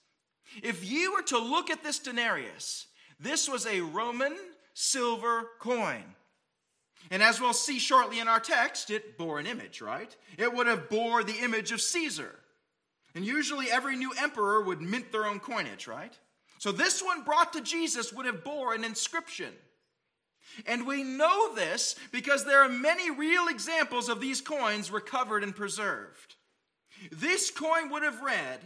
If 0.60 0.84
you 0.84 1.12
were 1.12 1.22
to 1.22 1.38
look 1.38 1.70
at 1.70 1.84
this 1.84 2.00
denarius, 2.00 2.88
this 3.20 3.48
was 3.48 3.64
a 3.64 3.80
Roman 3.80 4.36
silver 4.74 5.50
coin. 5.60 6.02
And 7.12 7.22
as 7.22 7.40
we'll 7.40 7.52
see 7.52 7.78
shortly 7.78 8.18
in 8.18 8.26
our 8.26 8.40
text, 8.40 8.90
it 8.90 9.16
bore 9.16 9.38
an 9.38 9.46
image, 9.46 9.80
right? 9.80 10.16
It 10.36 10.52
would 10.52 10.66
have 10.66 10.90
bore 10.90 11.22
the 11.22 11.38
image 11.44 11.70
of 11.70 11.80
Caesar. 11.80 12.40
And 13.14 13.24
usually 13.24 13.70
every 13.70 13.94
new 13.94 14.12
emperor 14.20 14.62
would 14.62 14.82
mint 14.82 15.12
their 15.12 15.26
own 15.26 15.38
coinage, 15.38 15.86
right? 15.86 16.18
So 16.62 16.70
this 16.70 17.02
one 17.02 17.24
brought 17.24 17.54
to 17.54 17.60
Jesus 17.60 18.12
would 18.12 18.24
have 18.24 18.44
bore 18.44 18.72
an 18.72 18.84
inscription. 18.84 19.52
And 20.64 20.86
we 20.86 21.02
know 21.02 21.52
this 21.56 21.96
because 22.12 22.44
there 22.44 22.62
are 22.62 22.68
many 22.68 23.10
real 23.10 23.48
examples 23.48 24.08
of 24.08 24.20
these 24.20 24.40
coins 24.40 24.88
recovered 24.88 25.42
and 25.42 25.56
preserved. 25.56 26.36
This 27.10 27.50
coin 27.50 27.90
would 27.90 28.04
have 28.04 28.22
read, 28.22 28.60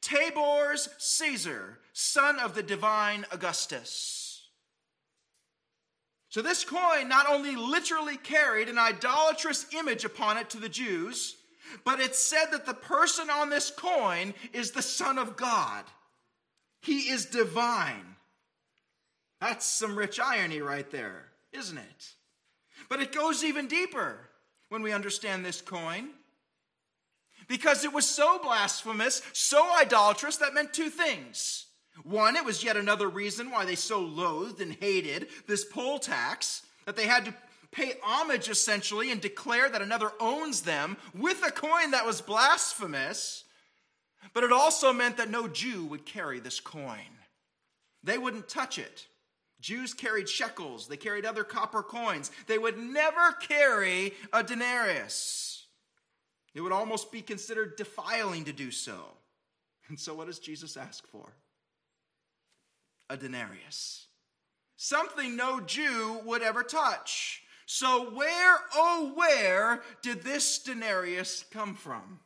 Tiberius 0.00 0.88
Caesar, 0.98 1.80
son 1.92 2.38
of 2.38 2.54
the 2.54 2.62
divine 2.62 3.26
Augustus. 3.32 4.46
So 6.28 6.42
this 6.42 6.62
coin 6.62 7.08
not 7.08 7.28
only 7.28 7.56
literally 7.56 8.18
carried 8.18 8.68
an 8.68 8.78
idolatrous 8.78 9.66
image 9.76 10.04
upon 10.04 10.38
it 10.38 10.48
to 10.50 10.60
the 10.60 10.68
Jews, 10.68 11.34
but 11.84 11.98
it 11.98 12.14
said 12.14 12.52
that 12.52 12.66
the 12.66 12.74
person 12.74 13.30
on 13.30 13.50
this 13.50 13.72
coin 13.72 14.32
is 14.52 14.70
the 14.70 14.80
Son 14.80 15.18
of 15.18 15.36
God. 15.36 15.82
He 16.82 17.10
is 17.10 17.26
divine. 17.26 18.16
That's 19.40 19.64
some 19.64 19.96
rich 19.96 20.20
irony 20.20 20.60
right 20.60 20.88
there, 20.90 21.30
isn't 21.52 21.78
it? 21.78 22.14
But 22.88 23.00
it 23.00 23.12
goes 23.12 23.42
even 23.42 23.66
deeper 23.66 24.28
when 24.68 24.82
we 24.82 24.92
understand 24.92 25.44
this 25.44 25.60
coin. 25.60 26.10
Because 27.48 27.84
it 27.84 27.92
was 27.92 28.08
so 28.08 28.38
blasphemous, 28.38 29.22
so 29.32 29.68
idolatrous, 29.80 30.36
that 30.36 30.54
meant 30.54 30.72
two 30.72 30.90
things. 30.90 31.66
One, 32.04 32.36
it 32.36 32.44
was 32.44 32.64
yet 32.64 32.76
another 32.76 33.08
reason 33.08 33.50
why 33.50 33.64
they 33.64 33.74
so 33.74 34.00
loathed 34.00 34.60
and 34.60 34.72
hated 34.72 35.28
this 35.46 35.64
poll 35.64 35.98
tax, 35.98 36.62
that 36.86 36.96
they 36.96 37.06
had 37.06 37.24
to 37.26 37.34
pay 37.70 37.94
homage 38.02 38.48
essentially 38.48 39.10
and 39.10 39.20
declare 39.20 39.68
that 39.68 39.82
another 39.82 40.12
owns 40.20 40.62
them 40.62 40.96
with 41.14 41.44
a 41.46 41.50
coin 41.50 41.90
that 41.92 42.06
was 42.06 42.20
blasphemous. 42.20 43.41
But 44.34 44.44
it 44.44 44.52
also 44.52 44.92
meant 44.92 45.16
that 45.16 45.30
no 45.30 45.48
Jew 45.48 45.84
would 45.86 46.06
carry 46.06 46.40
this 46.40 46.60
coin. 46.60 47.18
They 48.02 48.18
wouldn't 48.18 48.48
touch 48.48 48.78
it. 48.78 49.06
Jews 49.60 49.94
carried 49.94 50.28
shekels, 50.28 50.88
they 50.88 50.96
carried 50.96 51.24
other 51.24 51.44
copper 51.44 51.82
coins. 51.82 52.32
They 52.48 52.58
would 52.58 52.78
never 52.78 53.32
carry 53.40 54.12
a 54.32 54.42
denarius. 54.42 55.66
It 56.54 56.60
would 56.60 56.72
almost 56.72 57.12
be 57.12 57.22
considered 57.22 57.76
defiling 57.76 58.44
to 58.44 58.52
do 58.52 58.70
so. 58.70 58.98
And 59.88 59.98
so, 59.98 60.14
what 60.14 60.26
does 60.26 60.38
Jesus 60.38 60.76
ask 60.76 61.06
for? 61.06 61.32
A 63.08 63.16
denarius. 63.16 64.06
Something 64.76 65.36
no 65.36 65.60
Jew 65.60 66.20
would 66.24 66.42
ever 66.42 66.62
touch. 66.62 67.42
So, 67.66 68.10
where, 68.10 68.56
oh, 68.74 69.12
where 69.14 69.82
did 70.02 70.22
this 70.22 70.58
denarius 70.58 71.44
come 71.50 71.74
from? 71.74 72.18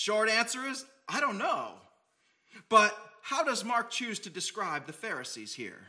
Short 0.00 0.30
answer 0.30 0.66
is 0.66 0.86
I 1.06 1.20
don't 1.20 1.36
know. 1.36 1.72
But 2.70 2.96
how 3.20 3.44
does 3.44 3.66
Mark 3.66 3.90
choose 3.90 4.18
to 4.20 4.30
describe 4.30 4.86
the 4.86 4.94
Pharisees 4.94 5.52
here? 5.52 5.88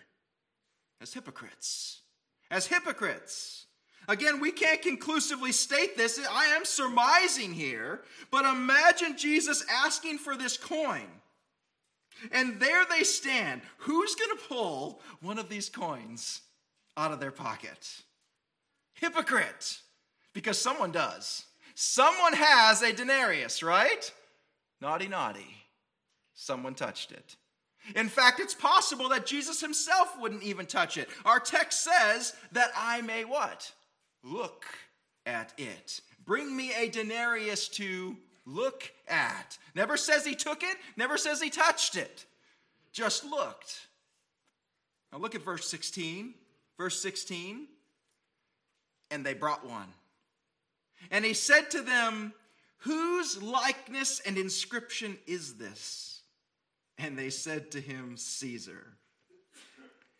As 0.99 1.13
hypocrites. 1.13 2.01
As 2.49 2.67
hypocrites. 2.67 3.67
Again, 4.09 4.41
we 4.41 4.51
can't 4.51 4.81
conclusively 4.81 5.53
state 5.53 5.95
this. 5.95 6.19
I 6.29 6.47
am 6.47 6.65
surmising 6.65 7.53
here, 7.53 8.01
but 8.31 8.43
imagine 8.43 9.15
Jesus 9.15 9.63
asking 9.69 10.17
for 10.17 10.35
this 10.35 10.57
coin. 10.57 11.07
And 12.33 12.59
there 12.59 12.83
they 12.89 13.03
stand. 13.03 13.61
Who's 13.77 14.15
going 14.15 14.37
to 14.37 14.43
pull 14.49 14.99
one 15.21 15.39
of 15.39 15.47
these 15.47 15.69
coins 15.69 16.41
out 16.97 17.13
of 17.13 17.21
their 17.21 17.31
pocket? 17.31 18.03
Hypocrite. 18.95 19.79
Because 20.33 20.59
someone 20.59 20.91
does. 20.91 21.45
Someone 21.75 22.33
has 22.33 22.81
a 22.81 22.93
denarius, 22.93 23.63
right? 23.63 24.11
Naughty, 24.81 25.07
naughty. 25.07 25.55
Someone 26.33 26.75
touched 26.75 27.11
it. 27.11 27.35
In 27.95 28.09
fact, 28.09 28.39
it's 28.39 28.53
possible 28.53 29.09
that 29.09 29.25
Jesus 29.25 29.59
himself 29.61 30.15
wouldn't 30.19 30.43
even 30.43 30.65
touch 30.65 30.97
it. 30.97 31.09
Our 31.25 31.39
text 31.39 31.83
says 31.83 32.33
that 32.51 32.71
I 32.75 33.01
may 33.01 33.25
what? 33.25 33.71
Look 34.23 34.65
at 35.25 35.53
it. 35.57 36.01
Bring 36.25 36.55
me 36.55 36.71
a 36.77 36.89
denarius 36.89 37.67
to 37.69 38.17
look 38.45 38.91
at. 39.07 39.57
Never 39.75 39.97
says 39.97 40.25
he 40.25 40.35
took 40.35 40.63
it, 40.63 40.77
never 40.95 41.17
says 41.17 41.41
he 41.41 41.49
touched 41.49 41.95
it. 41.95 42.25
Just 42.91 43.23
looked. 43.23 43.87
Now 45.11 45.19
look 45.19 45.35
at 45.35 45.43
verse 45.43 45.67
16. 45.67 46.33
Verse 46.77 47.01
16. 47.01 47.67
And 49.09 49.25
they 49.25 49.33
brought 49.33 49.65
one. 49.67 49.87
And 51.09 51.25
he 51.25 51.33
said 51.33 51.71
to 51.71 51.81
them, 51.81 52.33
Whose 52.79 53.41
likeness 53.41 54.21
and 54.25 54.37
inscription 54.37 55.17
is 55.27 55.55
this? 55.55 56.21
And 56.97 57.17
they 57.17 57.29
said 57.29 57.71
to 57.71 57.81
him, 57.81 58.17
Caesar. 58.17 58.97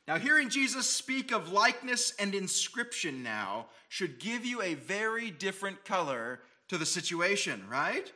Now, 0.08 0.18
hearing 0.18 0.50
Jesus 0.50 0.88
speak 0.90 1.32
of 1.32 1.52
likeness 1.52 2.14
and 2.20 2.34
inscription 2.34 3.24
now 3.24 3.68
should 3.88 4.20
give 4.20 4.46
you 4.46 4.62
a 4.62 4.74
very 4.74 5.32
different 5.32 5.86
color 5.86 6.40
to 6.70 6.78
the 6.78 6.86
situation, 6.86 7.64
right? 7.70 8.12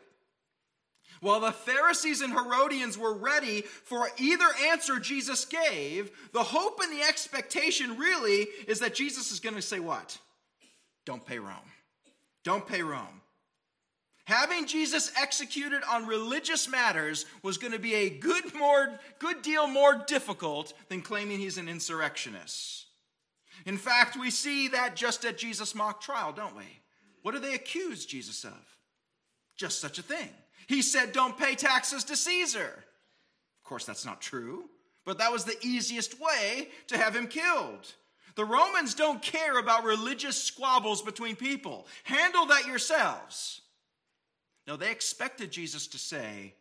While 1.21 1.39
the 1.39 1.51
Pharisees 1.51 2.21
and 2.21 2.33
Herodians 2.33 2.97
were 2.97 3.13
ready 3.13 3.61
for 3.61 4.09
either 4.17 4.45
answer 4.69 4.99
Jesus 4.99 5.45
gave, 5.45 6.11
the 6.33 6.43
hope 6.43 6.79
and 6.81 6.91
the 6.91 7.03
expectation 7.03 7.97
really 7.97 8.47
is 8.67 8.79
that 8.79 8.95
Jesus 8.95 9.31
is 9.31 9.39
going 9.39 9.55
to 9.55 9.61
say, 9.61 9.79
What? 9.79 10.17
Don't 11.05 11.25
pay 11.25 11.39
Rome. 11.39 11.71
Don't 12.45 12.65
pay 12.65 12.83
Rome. 12.83 13.21
Having 14.25 14.67
Jesus 14.67 15.11
executed 15.19 15.81
on 15.89 16.07
religious 16.07 16.69
matters 16.69 17.25
was 17.43 17.57
going 17.57 17.73
to 17.73 17.79
be 17.79 17.93
a 17.93 18.09
good, 18.09 18.55
more, 18.55 18.99
good 19.19 19.41
deal 19.41 19.67
more 19.67 20.03
difficult 20.07 20.73
than 20.89 21.01
claiming 21.01 21.39
he's 21.39 21.57
an 21.57 21.67
insurrectionist. 21.67 22.85
In 23.65 23.77
fact, 23.77 24.17
we 24.17 24.31
see 24.31 24.67
that 24.69 24.95
just 24.95 25.25
at 25.25 25.37
Jesus' 25.37 25.75
mock 25.75 26.01
trial, 26.01 26.31
don't 26.31 26.55
we? 26.55 26.63
What 27.23 27.33
do 27.33 27.39
they 27.39 27.55
accuse 27.55 28.05
Jesus 28.05 28.43
of? 28.43 28.77
Just 29.57 29.79
such 29.79 29.99
a 29.99 30.03
thing. 30.03 30.29
He 30.67 30.81
said, 30.81 31.11
Don't 31.11 31.37
pay 31.37 31.55
taxes 31.55 32.03
to 32.05 32.15
Caesar. 32.15 32.83
Of 33.59 33.63
course, 33.63 33.85
that's 33.85 34.05
not 34.05 34.21
true, 34.21 34.65
but 35.05 35.17
that 35.19 35.31
was 35.31 35.45
the 35.45 35.57
easiest 35.61 36.19
way 36.19 36.69
to 36.87 36.97
have 36.97 37.15
him 37.15 37.27
killed. 37.27 37.93
The 38.35 38.45
Romans 38.45 38.93
don't 38.93 39.21
care 39.21 39.57
about 39.57 39.85
religious 39.85 40.41
squabbles 40.41 41.01
between 41.01 41.35
people. 41.35 41.87
Handle 42.03 42.47
that 42.47 42.67
yourselves. 42.67 43.61
No, 44.67 44.75
they 44.75 44.91
expected 44.91 45.51
Jesus 45.51 45.87
to 45.87 45.97
say, 45.97 46.53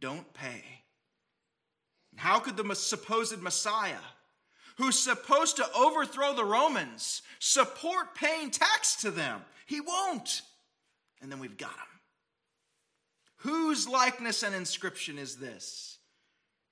Don't 0.00 0.32
pay. 0.32 0.62
How 2.16 2.38
could 2.38 2.56
the 2.56 2.74
supposed 2.74 3.40
Messiah, 3.42 3.94
who's 4.76 4.98
supposed 4.98 5.56
to 5.56 5.72
overthrow 5.72 6.34
the 6.34 6.44
Romans, 6.44 7.22
support 7.38 8.14
paying 8.14 8.50
tax 8.50 8.96
to 9.02 9.10
them? 9.10 9.42
He 9.66 9.80
won't. 9.80 10.42
And 11.20 11.30
then 11.30 11.40
we've 11.40 11.58
got 11.58 11.70
him. 11.70 12.00
Whose 13.42 13.86
likeness 13.86 14.42
and 14.42 14.54
inscription 14.54 15.18
is 15.18 15.36
this? 15.36 15.98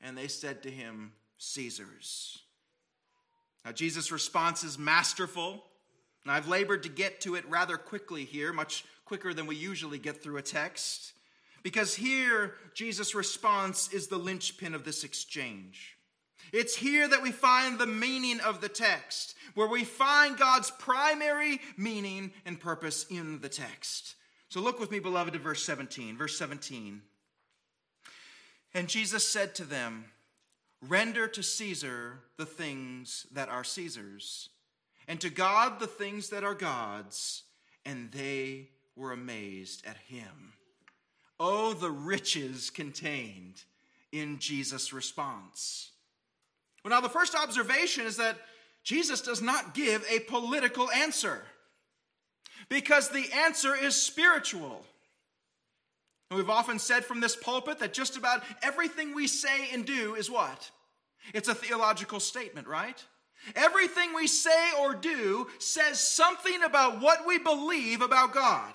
And 0.00 0.16
they 0.16 0.28
said 0.28 0.62
to 0.62 0.70
him, 0.70 1.12
Caesar's. 1.38 2.42
Now, 3.66 3.72
Jesus' 3.72 4.10
response 4.10 4.64
is 4.64 4.78
masterful. 4.78 5.64
And 6.24 6.32
I've 6.32 6.48
labored 6.48 6.82
to 6.82 6.88
get 6.88 7.20
to 7.20 7.36
it 7.36 7.48
rather 7.48 7.76
quickly 7.76 8.24
here, 8.24 8.52
much 8.52 8.84
quicker 9.04 9.32
than 9.32 9.46
we 9.46 9.54
usually 9.54 9.98
get 9.98 10.20
through 10.20 10.38
a 10.38 10.42
text, 10.42 11.12
because 11.62 11.94
here 11.94 12.54
Jesus' 12.74 13.14
response 13.14 13.92
is 13.92 14.08
the 14.08 14.18
linchpin 14.18 14.74
of 14.74 14.84
this 14.84 15.04
exchange. 15.04 15.96
It's 16.52 16.74
here 16.74 17.06
that 17.06 17.22
we 17.22 17.30
find 17.30 17.78
the 17.78 17.86
meaning 17.86 18.40
of 18.40 18.60
the 18.60 18.68
text, 18.68 19.36
where 19.54 19.68
we 19.68 19.84
find 19.84 20.36
God's 20.36 20.72
primary 20.72 21.60
meaning 21.76 22.32
and 22.44 22.58
purpose 22.58 23.06
in 23.08 23.38
the 23.40 23.48
text. 23.48 24.16
So 24.48 24.60
look 24.60 24.80
with 24.80 24.90
me, 24.90 24.98
beloved, 24.98 25.32
to 25.34 25.38
verse 25.38 25.62
17. 25.62 26.16
Verse 26.16 26.36
17. 26.36 27.02
And 28.74 28.88
Jesus 28.88 29.28
said 29.28 29.54
to 29.54 29.64
them, 29.64 30.06
Render 30.82 31.26
to 31.28 31.42
Caesar 31.42 32.20
the 32.36 32.46
things 32.46 33.26
that 33.32 33.48
are 33.48 33.64
Caesar's, 33.64 34.50
and 35.08 35.20
to 35.20 35.30
God 35.30 35.80
the 35.80 35.86
things 35.86 36.30
that 36.30 36.44
are 36.44 36.54
God's. 36.54 37.42
And 37.84 38.10
they 38.10 38.70
were 38.96 39.12
amazed 39.12 39.86
at 39.86 39.96
him. 39.96 40.54
Oh, 41.38 41.72
the 41.72 41.90
riches 41.90 42.70
contained 42.70 43.62
in 44.10 44.38
Jesus' 44.38 44.92
response. 44.92 45.90
Well, 46.84 46.90
now, 46.90 47.00
the 47.00 47.08
first 47.08 47.34
observation 47.34 48.06
is 48.06 48.16
that 48.16 48.38
Jesus 48.82 49.20
does 49.20 49.42
not 49.42 49.74
give 49.74 50.04
a 50.08 50.20
political 50.20 50.90
answer 50.90 51.42
because 52.68 53.08
the 53.08 53.26
answer 53.32 53.74
is 53.74 53.94
spiritual. 53.94 54.84
And 56.30 56.38
we've 56.38 56.50
often 56.50 56.78
said 56.78 57.04
from 57.04 57.20
this 57.20 57.36
pulpit 57.36 57.78
that 57.78 57.92
just 57.92 58.16
about 58.16 58.42
everything 58.62 59.14
we 59.14 59.26
say 59.26 59.68
and 59.72 59.84
do 59.84 60.14
is 60.14 60.30
what? 60.30 60.70
It's 61.34 61.48
a 61.48 61.54
theological 61.54 62.20
statement, 62.20 62.66
right? 62.66 63.02
Everything 63.54 64.14
we 64.14 64.26
say 64.26 64.70
or 64.80 64.94
do 64.94 65.46
says 65.58 66.00
something 66.00 66.62
about 66.62 67.00
what 67.00 67.26
we 67.26 67.38
believe 67.38 68.00
about 68.00 68.32
God. 68.32 68.72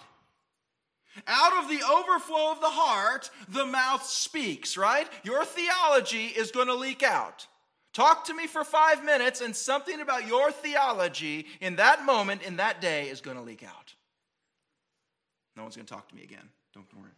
Out 1.27 1.61
of 1.61 1.69
the 1.69 1.83
overflow 1.83 2.51
of 2.51 2.61
the 2.61 2.69
heart, 2.69 3.29
the 3.49 3.65
mouth 3.65 4.05
speaks, 4.05 4.77
right? 4.77 5.07
Your 5.23 5.43
theology 5.43 6.27
is 6.27 6.51
going 6.51 6.67
to 6.67 6.75
leak 6.75 7.03
out. 7.03 7.47
Talk 7.93 8.23
to 8.25 8.33
me 8.33 8.47
for 8.47 8.63
five 8.63 9.03
minutes, 9.03 9.41
and 9.41 9.53
something 9.53 9.99
about 9.99 10.25
your 10.25 10.51
theology 10.53 11.47
in 11.59 11.75
that 11.75 12.05
moment, 12.05 12.43
in 12.43 12.55
that 12.55 12.79
day, 12.79 13.09
is 13.09 13.19
going 13.19 13.35
to 13.35 13.43
leak 13.43 13.63
out. 13.63 13.93
No 15.57 15.63
one's 15.63 15.75
going 15.75 15.85
to 15.85 15.93
talk 15.93 16.07
to 16.07 16.15
me 16.15 16.23
again. 16.23 16.47
Don't 16.73 16.87
worry. 16.95 17.09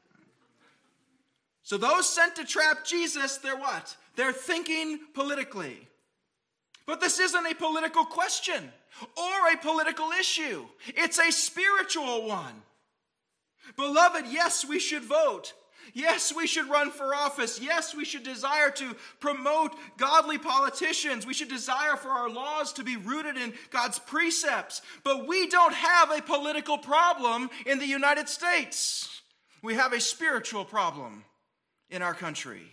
So, 1.64 1.78
those 1.78 2.08
sent 2.08 2.36
to 2.36 2.46
trap 2.46 2.86
Jesus, 2.86 3.38
they're 3.38 3.56
what? 3.56 3.96
They're 4.16 4.34
thinking 4.34 5.00
politically. 5.14 5.88
But 6.86 7.00
this 7.00 7.20
isn't 7.20 7.46
a 7.46 7.56
political 7.56 8.04
question 8.04 8.72
or 9.18 9.52
a 9.52 9.58
political 9.58 10.12
issue, 10.12 10.66
it's 10.88 11.20
a 11.20 11.32
spiritual 11.32 12.28
one. 12.28 12.62
Beloved, 13.78 14.26
yes, 14.30 14.66
we 14.66 14.78
should 14.78 15.04
vote. 15.04 15.54
Yes, 15.94 16.34
we 16.34 16.48
should 16.48 16.70
run 16.70 16.92
for 16.92 17.14
office. 17.14 17.60
Yes, 17.62 17.94
we 17.94 18.06
should 18.06 18.24
desire 18.24 18.70
to 18.72 18.96
promote 19.20 19.76
godly 19.98 20.38
politicians. 20.38 21.26
We 21.26 21.34
should 21.34 21.50
desire 21.50 21.98
for 21.98 22.10
our 22.10 22.30
laws 22.30 22.74
to 22.74 22.84
be 22.84 22.96
rooted 22.96 23.38
in 23.38 23.54
God's 23.70 24.00
precepts. 24.00 24.82
But 25.04 25.28
we 25.28 25.48
don't 25.48 25.74
have 25.74 26.12
a 26.12 26.22
political 26.22 26.78
problem 26.78 27.50
in 27.66 27.80
the 27.80 27.88
United 27.88 28.30
States. 28.30 29.22
We 29.62 29.76
have 29.76 29.94
a 29.94 30.00
spiritual 30.00 30.66
problem 30.66 31.26
in 31.94 32.02
our 32.02 32.16
country. 32.16 32.64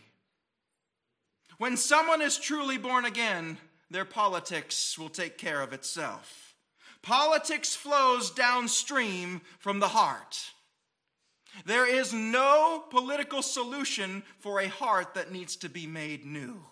When 1.58 1.76
someone 1.76 2.22
is 2.22 2.38
truly 2.38 2.78
born 2.78 3.04
again, 3.04 3.58
their 3.90 4.06
politics 4.06 4.98
will 4.98 5.10
take 5.10 5.36
care 5.36 5.60
of 5.60 5.74
itself. 5.74 6.54
Politics 7.02 7.76
flows 7.76 8.30
downstream 8.30 9.42
from 9.58 9.78
the 9.78 9.88
heart. 9.88 10.38
There 11.66 11.86
is 11.86 12.14
no 12.14 12.84
political 12.90 13.42
solution 13.42 14.22
for 14.38 14.60
a 14.60 14.68
heart 14.68 15.14
that 15.14 15.32
needs 15.32 15.56
to 15.56 15.68
be 15.68 15.86
made 15.86 16.24
new. 16.24 16.64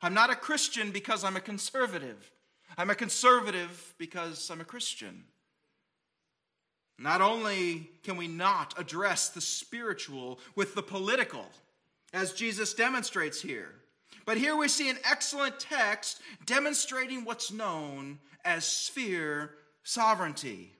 I'm 0.00 0.14
not 0.14 0.30
a 0.30 0.36
Christian 0.36 0.92
because 0.92 1.24
I'm 1.24 1.36
a 1.36 1.40
conservative. 1.40 2.32
I'm 2.78 2.88
a 2.88 2.94
conservative 2.94 3.94
because 3.98 4.48
I'm 4.50 4.62
a 4.62 4.64
Christian. 4.64 5.24
Not 7.00 7.22
only 7.22 7.90
can 8.02 8.18
we 8.18 8.28
not 8.28 8.78
address 8.78 9.30
the 9.30 9.40
spiritual 9.40 10.38
with 10.54 10.74
the 10.74 10.82
political, 10.82 11.46
as 12.12 12.34
Jesus 12.34 12.74
demonstrates 12.74 13.40
here, 13.40 13.74
but 14.26 14.36
here 14.36 14.54
we 14.54 14.68
see 14.68 14.90
an 14.90 14.98
excellent 15.02 15.58
text 15.58 16.20
demonstrating 16.44 17.24
what's 17.24 17.50
known 17.50 18.18
as 18.44 18.66
sphere 18.66 19.54
sovereignty. 19.82 20.74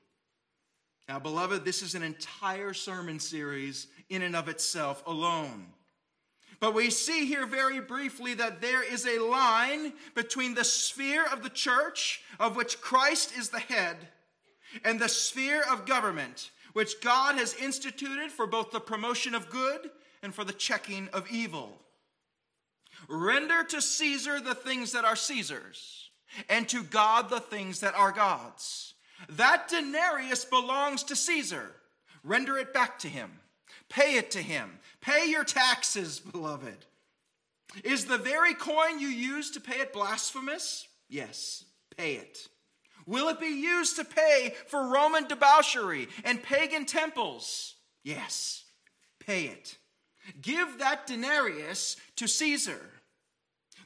Now, 1.09 1.21
beloved, 1.21 1.65
this 1.65 1.81
is 1.81 1.95
an 1.95 2.03
entire 2.03 2.75
sermon 2.75 3.19
series 3.19 3.87
in 4.11 4.21
and 4.21 4.37
of 4.37 4.47
itself 4.47 5.03
alone. 5.07 5.69
But 6.61 6.75
we 6.75 6.91
see 6.91 7.25
here 7.25 7.47
very 7.47 7.81
briefly 7.81 8.35
that 8.35 8.61
there 8.61 8.83
is 8.83 9.07
a 9.07 9.21
line 9.21 9.95
between 10.15 10.53
the 10.53 10.65
sphere 10.65 11.25
of 11.33 11.43
the 11.43 11.49
church, 11.49 12.23
of 12.39 12.57
which 12.57 12.83
Christ 12.83 13.33
is 13.39 13.49
the 13.49 13.59
head, 13.59 13.97
and 14.85 14.99
the 14.99 15.09
sphere 15.09 15.63
of 15.71 15.87
government, 15.87 16.51
which 16.73 17.01
God 17.01 17.37
has 17.37 17.55
instituted 17.55 18.31
for 18.31 18.47
both 18.47 18.71
the 18.71 18.81
promotion 18.81 19.35
of 19.35 19.51
good 19.51 19.91
and 20.23 20.35
for 20.35 20.45
the 20.45 20.53
checking 20.53 21.09
of 21.13 21.31
evil. 21.31 21.81
Render 23.09 23.65
to 23.65 23.81
Caesar 23.81 24.41
the 24.41 24.55
things 24.55 24.93
that 24.93 25.05
are 25.05 25.17
Caesar's, 25.17 26.11
and 26.49 26.69
to 26.69 26.83
God 26.83 27.31
the 27.31 27.41
things 27.41 27.81
that 27.81 27.95
are 27.95 28.13
God's. 28.13 28.95
That 29.31 29.69
denarius 29.69 30.45
belongs 30.45 31.03
to 31.05 31.17
Caesar. 31.17 31.73
Render 32.23 32.59
it 32.59 32.73
back 32.73 32.99
to 33.01 33.09
him. 33.09 33.31
Pay 33.89 34.17
it 34.17 34.31
to 34.33 34.43
him. 34.43 34.79
Pay 35.01 35.27
your 35.29 35.45
taxes, 35.45 36.21
beloved. 36.33 36.87
Is 37.85 38.07
the 38.07 38.19
very 38.19 38.55
coin 38.55 38.99
you 38.99 39.09
use 39.09 39.51
to 39.53 39.61
pay 39.61 39.81
it 39.81 39.93
blasphemous? 39.93 40.89
Yes, 41.09 41.65
pay 41.97 42.15
it. 42.15 42.49
Will 43.07 43.29
it 43.29 43.41
be 43.41 43.47
used 43.47 43.97
to 43.97 44.05
pay 44.05 44.55
for 44.67 44.89
Roman 44.89 45.27
debauchery 45.27 46.09
and 46.25 46.43
pagan 46.43 46.87
temples? 46.87 47.75
Yes, 48.03 48.65
pay 49.19 49.45
it. 49.45 49.79
Give 50.41 50.79
that 50.79 51.07
denarius 51.07 51.97
to 52.17 52.29
Caesar. 52.29 52.81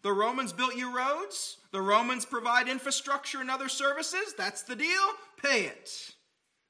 The 0.03 0.13
Romans 0.13 0.53
built 0.53 0.77
you 0.77 0.95
roads, 0.95 1.57
the 1.73 1.81
Romans 1.81 2.27
provide 2.27 2.69
infrastructure 2.69 3.41
and 3.41 3.51
other 3.51 3.69
services. 3.69 4.35
That's 4.37 4.63
the 4.63 4.77
deal. 4.77 5.03
Pay 5.43 5.65
it. 5.65 5.91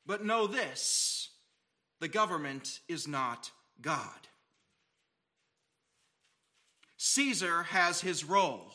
But 0.07 0.24
know 0.24 0.46
this 0.46 1.30
the 2.00 2.09
government 2.09 2.80
is 2.88 3.09
not 3.09 3.50
God. 3.80 4.28
Caesar 6.96 7.64
has 7.64 8.00
his 8.00 8.24
role. 8.24 8.72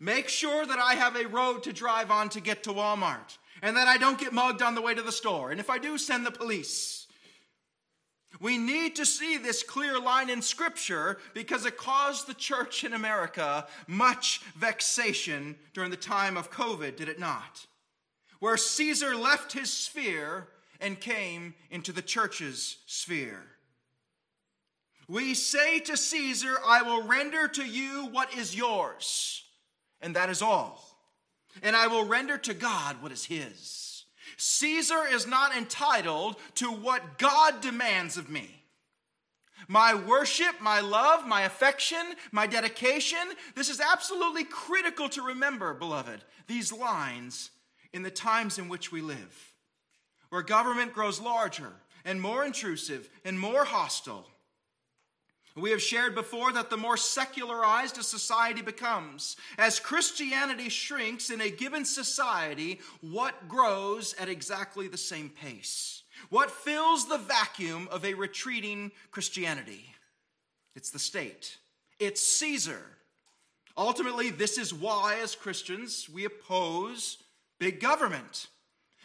Make 0.00 0.28
sure 0.28 0.66
that 0.66 0.78
I 0.78 0.94
have 0.94 1.16
a 1.16 1.28
road 1.28 1.62
to 1.64 1.72
drive 1.72 2.10
on 2.10 2.28
to 2.30 2.40
get 2.40 2.64
to 2.64 2.70
Walmart 2.70 3.38
and 3.62 3.76
that 3.76 3.88
I 3.88 3.96
don't 3.96 4.18
get 4.18 4.32
mugged 4.32 4.62
on 4.62 4.74
the 4.74 4.82
way 4.82 4.94
to 4.94 5.02
the 5.02 5.12
store. 5.12 5.50
And 5.50 5.60
if 5.60 5.70
I 5.70 5.78
do, 5.78 5.96
send 5.96 6.26
the 6.26 6.30
police. 6.30 7.06
We 8.40 8.58
need 8.58 8.96
to 8.96 9.06
see 9.06 9.36
this 9.36 9.62
clear 9.62 9.98
line 9.98 10.28
in 10.28 10.42
Scripture 10.42 11.18
because 11.34 11.64
it 11.64 11.76
caused 11.76 12.26
the 12.26 12.34
church 12.34 12.84
in 12.84 12.92
America 12.92 13.66
much 13.86 14.40
vexation 14.56 15.56
during 15.72 15.90
the 15.90 15.96
time 15.96 16.36
of 16.36 16.50
COVID, 16.50 16.96
did 16.96 17.08
it 17.08 17.20
not? 17.20 17.66
Where 18.40 18.56
Caesar 18.56 19.14
left 19.14 19.52
his 19.52 19.72
sphere 19.72 20.48
and 20.80 21.00
came 21.00 21.54
into 21.70 21.92
the 21.92 22.02
church's 22.02 22.78
sphere. 22.86 23.42
We 25.08 25.34
say 25.34 25.80
to 25.80 25.96
Caesar, 25.96 26.56
I 26.66 26.82
will 26.82 27.06
render 27.06 27.46
to 27.48 27.64
you 27.64 28.06
what 28.10 28.34
is 28.36 28.56
yours, 28.56 29.43
and 30.04 30.14
that 30.14 30.28
is 30.28 30.42
all. 30.42 30.80
And 31.62 31.74
I 31.74 31.86
will 31.86 32.04
render 32.04 32.36
to 32.38 32.54
God 32.54 33.02
what 33.02 33.10
is 33.10 33.24
his. 33.24 34.04
Caesar 34.36 35.06
is 35.10 35.26
not 35.26 35.56
entitled 35.56 36.36
to 36.56 36.66
what 36.66 37.18
God 37.18 37.60
demands 37.60 38.16
of 38.16 38.28
me. 38.28 38.62
My 39.66 39.94
worship, 39.94 40.60
my 40.60 40.80
love, 40.80 41.26
my 41.26 41.42
affection, 41.42 42.04
my 42.32 42.46
dedication, 42.46 43.18
this 43.54 43.70
is 43.70 43.80
absolutely 43.80 44.44
critical 44.44 45.08
to 45.10 45.22
remember, 45.22 45.72
beloved, 45.72 46.22
these 46.46 46.70
lines 46.70 47.50
in 47.94 48.02
the 48.02 48.10
times 48.10 48.58
in 48.58 48.68
which 48.68 48.92
we 48.92 49.00
live, 49.00 49.54
where 50.28 50.42
government 50.42 50.92
grows 50.92 51.18
larger 51.18 51.72
and 52.04 52.20
more 52.20 52.44
intrusive 52.44 53.08
and 53.24 53.40
more 53.40 53.64
hostile 53.64 54.26
we 55.56 55.70
have 55.70 55.82
shared 55.82 56.14
before 56.14 56.52
that 56.52 56.68
the 56.68 56.76
more 56.76 56.96
secularized 56.96 57.96
a 57.98 58.02
society 58.02 58.60
becomes, 58.60 59.36
as 59.56 59.78
Christianity 59.78 60.68
shrinks 60.68 61.30
in 61.30 61.40
a 61.40 61.50
given 61.50 61.84
society, 61.84 62.80
what 63.00 63.48
grows 63.48 64.14
at 64.18 64.28
exactly 64.28 64.88
the 64.88 64.98
same 64.98 65.30
pace? 65.30 66.02
What 66.28 66.50
fills 66.50 67.06
the 67.06 67.18
vacuum 67.18 67.88
of 67.90 68.04
a 68.04 68.14
retreating 68.14 68.90
Christianity? 69.12 69.94
It's 70.74 70.90
the 70.90 70.98
state, 70.98 71.58
it's 72.00 72.20
Caesar. 72.20 72.82
Ultimately, 73.76 74.30
this 74.30 74.56
is 74.56 74.72
why, 74.72 75.18
as 75.20 75.34
Christians, 75.34 76.08
we 76.08 76.24
oppose 76.24 77.18
big 77.58 77.80
government. 77.80 78.46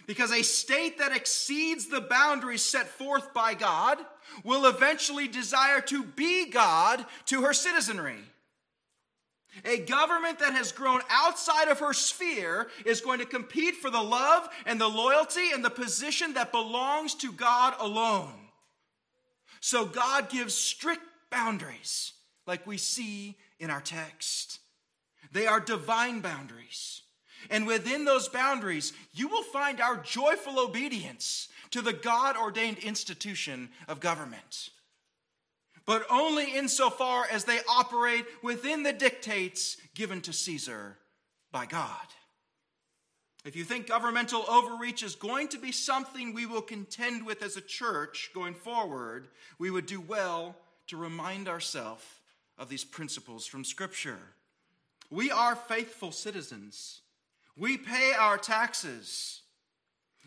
Because 0.05 0.31
a 0.31 0.41
state 0.41 0.97
that 0.97 1.15
exceeds 1.15 1.87
the 1.87 2.01
boundaries 2.01 2.63
set 2.63 2.87
forth 2.87 3.33
by 3.33 3.53
God 3.53 3.99
will 4.43 4.65
eventually 4.65 5.27
desire 5.27 5.81
to 5.81 6.03
be 6.03 6.49
God 6.49 7.05
to 7.25 7.43
her 7.43 7.53
citizenry. 7.53 8.19
A 9.65 9.79
government 9.79 10.39
that 10.39 10.53
has 10.53 10.71
grown 10.71 11.01
outside 11.09 11.69
of 11.69 11.79
her 11.79 11.93
sphere 11.93 12.69
is 12.85 13.01
going 13.01 13.19
to 13.19 13.25
compete 13.25 13.75
for 13.75 13.89
the 13.89 14.01
love 14.01 14.47
and 14.65 14.79
the 14.79 14.87
loyalty 14.87 15.51
and 15.53 15.65
the 15.65 15.69
position 15.69 16.35
that 16.35 16.51
belongs 16.51 17.15
to 17.15 17.31
God 17.31 17.73
alone. 17.79 18.33
So 19.59 19.85
God 19.85 20.29
gives 20.29 20.53
strict 20.53 21.01
boundaries, 21.31 22.13
like 22.47 22.65
we 22.65 22.77
see 22.77 23.37
in 23.59 23.69
our 23.69 23.81
text. 23.81 24.59
They 25.31 25.47
are 25.47 25.59
divine 25.59 26.21
boundaries. 26.21 27.01
And 27.49 27.65
within 27.65 28.05
those 28.05 28.27
boundaries, 28.27 28.93
you 29.13 29.27
will 29.27 29.43
find 29.43 29.81
our 29.81 29.97
joyful 29.97 30.59
obedience 30.59 31.49
to 31.71 31.81
the 31.81 31.93
God 31.93 32.35
ordained 32.37 32.79
institution 32.79 33.69
of 33.87 33.99
government. 33.99 34.69
But 35.85 36.05
only 36.09 36.55
insofar 36.55 37.25
as 37.31 37.45
they 37.45 37.59
operate 37.69 38.25
within 38.43 38.83
the 38.83 38.93
dictates 38.93 39.77
given 39.95 40.21
to 40.21 40.33
Caesar 40.33 40.97
by 41.51 41.65
God. 41.65 41.95
If 43.45 43.55
you 43.55 43.63
think 43.63 43.87
governmental 43.87 44.43
overreach 44.49 45.01
is 45.01 45.15
going 45.15 45.47
to 45.49 45.57
be 45.57 45.71
something 45.71 46.33
we 46.33 46.45
will 46.45 46.61
contend 46.61 47.25
with 47.25 47.41
as 47.41 47.57
a 47.57 47.61
church 47.61 48.29
going 48.35 48.53
forward, 48.53 49.29
we 49.57 49.71
would 49.71 49.85
do 49.85 50.01
well 50.01 50.55
to 50.87 50.97
remind 50.97 51.47
ourselves 51.47 52.03
of 52.57 52.69
these 52.69 52.83
principles 52.83 53.47
from 53.47 53.63
Scripture. 53.63 54.19
We 55.09 55.31
are 55.31 55.55
faithful 55.55 56.11
citizens 56.11 57.01
we 57.59 57.77
pay 57.77 58.13
our 58.17 58.37
taxes. 58.37 59.41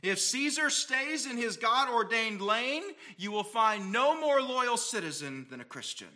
If 0.02 0.18
Caesar 0.18 0.68
stays 0.68 1.26
in 1.26 1.36
his 1.36 1.56
God 1.56 1.88
ordained 1.88 2.40
lane, 2.40 2.82
you 3.16 3.30
will 3.30 3.44
find 3.44 3.92
no 3.92 4.20
more 4.20 4.42
loyal 4.42 4.76
citizen 4.76 5.46
than 5.48 5.60
a 5.60 5.64
Christian. 5.64 6.08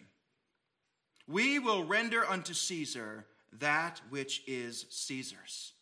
We 1.28 1.60
will 1.60 1.84
render 1.84 2.26
unto 2.26 2.52
Caesar 2.52 3.26
that 3.52 4.00
which 4.10 4.42
is 4.48 4.86
Caesar's. 4.90 5.72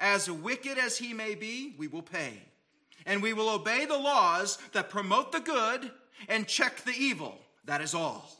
As 0.00 0.30
wicked 0.30 0.78
as 0.78 0.96
he 0.96 1.12
may 1.12 1.34
be, 1.34 1.74
we 1.78 1.88
will 1.88 2.02
pay. 2.02 2.40
And 3.04 3.22
we 3.22 3.34
will 3.34 3.50
obey 3.50 3.84
the 3.84 3.98
laws 3.98 4.58
that 4.72 4.90
promote 4.90 5.30
the 5.30 5.40
good 5.40 5.90
and 6.28 6.48
check 6.48 6.84
the 6.84 6.94
evil. 6.96 7.38
That 7.66 7.82
is 7.82 7.94
all. 7.94 8.30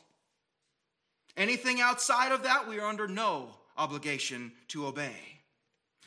Anything 1.35 1.81
outside 1.81 2.31
of 2.31 2.43
that, 2.43 2.67
we 2.67 2.79
are 2.79 2.87
under 2.87 3.07
no 3.07 3.49
obligation 3.77 4.51
to 4.69 4.87
obey 4.87 5.36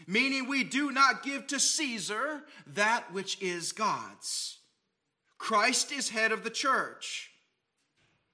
meaning 0.06 0.48
we 0.48 0.64
do 0.64 0.90
not 0.90 1.22
give 1.22 1.46
to 1.48 1.60
Caesar 1.60 2.42
that 2.68 3.12
which 3.12 3.40
is 3.42 3.72
God's. 3.72 4.58
Christ 5.38 5.92
is 5.92 6.08
head 6.08 6.32
of 6.32 6.44
the 6.44 6.50
church. 6.50 7.30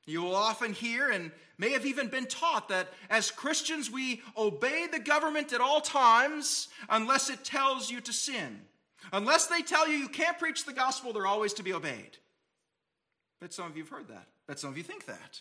You 0.07 0.23
will 0.23 0.37
often 0.37 0.73
hear 0.73 1.11
and 1.11 1.33
may 1.59 1.71
have 1.71 1.87
even 1.87 2.09
been 2.09 2.27
taught 2.27 2.69
that 2.69 2.89
as 3.11 3.31
Christians 3.31 3.91
we 3.91 4.23
obey 4.37 4.87
the 4.87 4.99
government 4.99 5.53
at 5.53 5.61
all 5.61 5.81
times 5.81 6.69
unless 6.89 7.31
it 7.31 7.45
tells 7.45 7.91
you 7.91 8.01
to 8.03 8.13
sin. 8.13 8.61
Unless 9.13 9.47
they 9.47 9.63
tell 9.63 9.89
you 9.89 9.97
you 9.97 10.09
can't 10.09 10.39
preach 10.39 10.65
the 10.65 10.73
gospel, 10.73 11.13
they're 11.13 11.27
always 11.27 11.55
to 11.55 11.63
be 11.63 11.73
obeyed. 11.73 12.19
Bet 13.41 13.53
some 13.53 13.67
of 13.67 13.77
you 13.77 13.83
have 13.83 13.91
heard 13.91 14.09
that. 14.09 14.27
Bet 14.47 14.59
some 14.59 14.71
of 14.71 14.77
you 14.77 14.83
think 14.83 15.07
that. 15.07 15.41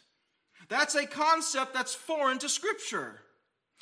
That's 0.68 0.96
a 0.96 1.06
concept 1.06 1.74
that's 1.74 1.94
foreign 1.94 2.40
to 2.40 2.50
Scripture. 2.50 3.22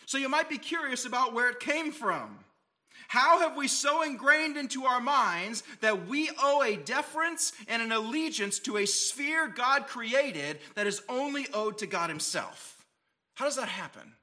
So 0.06 0.18
you 0.18 0.30
might 0.30 0.50
be 0.50 0.58
curious 0.58 1.06
about 1.06 1.34
where 1.34 1.50
it 1.50 1.60
came 1.60 1.92
from. 1.92 2.40
How 3.08 3.40
have 3.40 3.56
we 3.56 3.68
so 3.68 4.02
ingrained 4.02 4.58
into 4.58 4.86
our 4.86 5.02
minds 5.02 5.64
that 5.82 6.08
we 6.08 6.30
owe 6.42 6.64
a 6.64 6.78
deference 6.78 7.52
and 7.68 7.82
an 7.82 7.92
allegiance 7.92 8.60
to 8.60 8.78
a 8.78 8.86
sphere 8.86 9.48
God 9.48 9.88
created 9.88 10.60
that 10.76 10.88
is 10.88 11.02
only 11.08 11.48
owed 11.54 11.78
to 11.80 11.86
God 11.86 12.10
Himself? 12.10 12.86
How 13.36 13.46
does 13.46 13.58
that 13.58 13.68
happen? 13.68 14.14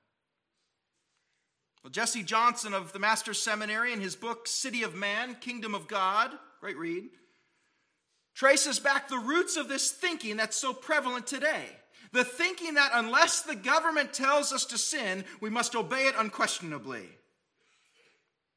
Well, 1.83 1.91
Jesse 1.91 2.23
Johnson 2.23 2.75
of 2.75 2.93
the 2.93 2.99
Master's 2.99 3.41
Seminary, 3.41 3.93
in 3.93 4.01
his 4.01 4.15
book 4.15 4.47
City 4.47 4.83
of 4.83 4.95
Man, 4.95 5.35
Kingdom 5.37 5.75
of 5.75 5.89
God, 5.89 6.31
great 6.61 6.77
read, 6.77 7.05
traces 8.35 8.79
back 8.79 9.09
the 9.09 9.19
roots 9.19 9.57
of 9.57 9.69
this 9.69 9.91
thinking 9.91 10.37
that's 10.37 10.57
so 10.57 10.75
prevalent 10.75 11.27
today. 11.27 11.67
The 12.13 12.25
thinking 12.25 12.75
that 12.75 12.91
unless 12.95 13.43
the 13.43 13.55
government 13.55 14.13
tells 14.13 14.53
us 14.53 14.65
to 14.67 14.79
sin, 14.79 15.25
we 15.41 15.51
must 15.51 15.77
obey 15.77 16.07
it 16.07 16.15
unquestionably. 16.19 17.09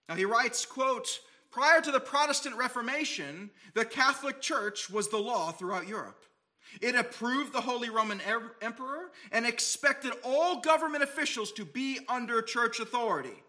Now 0.10 0.16
he 0.16 0.26
writes, 0.26 0.66
quote, 0.66 1.20
prior 1.52 1.80
to 1.82 1.92
the 1.92 2.00
Protestant 2.00 2.56
Reformation, 2.56 3.52
the 3.76 3.86
Catholic 3.86 4.42
Church 4.42 4.90
was 4.90 5.10
the 5.10 5.18
law 5.18 5.52
throughout 5.52 5.88
Europe. 5.88 6.26
It 6.82 6.96
approved 6.96 7.54
the 7.54 7.62
Holy 7.62 7.90
Roman 7.90 8.20
Emperor 8.62 9.12
and 9.32 9.46
expected 9.46 10.14
all 10.24 10.62
government 10.62 11.04
officials 11.04 11.52
to 11.54 11.66
be 11.66 12.00
under 12.10 12.42
church 12.42 12.80
authority. 12.80 13.44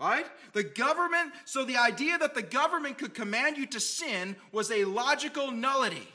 Right? 0.00 0.26
The 0.52 0.64
government, 0.64 1.32
so 1.44 1.64
the 1.64 1.76
idea 1.76 2.18
that 2.18 2.34
the 2.34 2.42
government 2.42 2.98
could 2.98 3.14
command 3.14 3.56
you 3.56 3.66
to 3.66 3.80
sin 3.80 4.34
was 4.50 4.70
a 4.70 4.84
logical 4.84 5.52
nullity. 5.52 6.08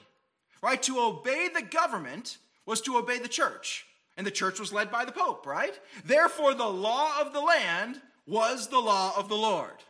Right? 0.62 0.84
To 0.84 1.00
obey 1.00 1.48
the 1.54 1.62
government 1.62 2.38
was 2.70 2.80
to 2.82 2.98
obey 2.98 3.20
the 3.20 3.28
church. 3.28 3.86
And 4.16 4.26
the 4.26 4.32
church 4.32 4.60
was 4.60 4.72
led 4.72 4.92
by 4.92 5.04
the 5.04 5.12
Pope, 5.12 5.46
right? 5.46 5.78
Therefore, 6.06 6.54
the 6.54 6.66
law 6.66 7.20
of 7.20 7.34
the 7.34 7.42
land 7.42 8.02
was 8.26 8.68
the 8.68 8.80
law 8.80 9.14
of 9.18 9.28
the 9.28 9.36
Lord. 9.36 9.84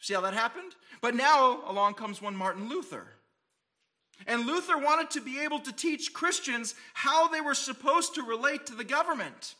See 0.00 0.14
how 0.14 0.20
that 0.22 0.34
happened? 0.34 0.74
But 1.00 1.14
now 1.14 1.62
along 1.66 1.94
comes 1.94 2.20
one 2.20 2.36
Martin 2.36 2.68
Luther 2.68 3.06
and 4.26 4.46
Luther 4.46 4.78
wanted 4.78 5.10
to 5.10 5.20
be 5.20 5.40
able 5.40 5.58
to 5.60 5.72
teach 5.72 6.12
Christians 6.12 6.74
how 6.94 7.28
they 7.28 7.40
were 7.40 7.54
supposed 7.54 8.14
to 8.14 8.22
relate 8.22 8.66
to 8.66 8.74
the 8.74 8.84
government. 8.84 9.54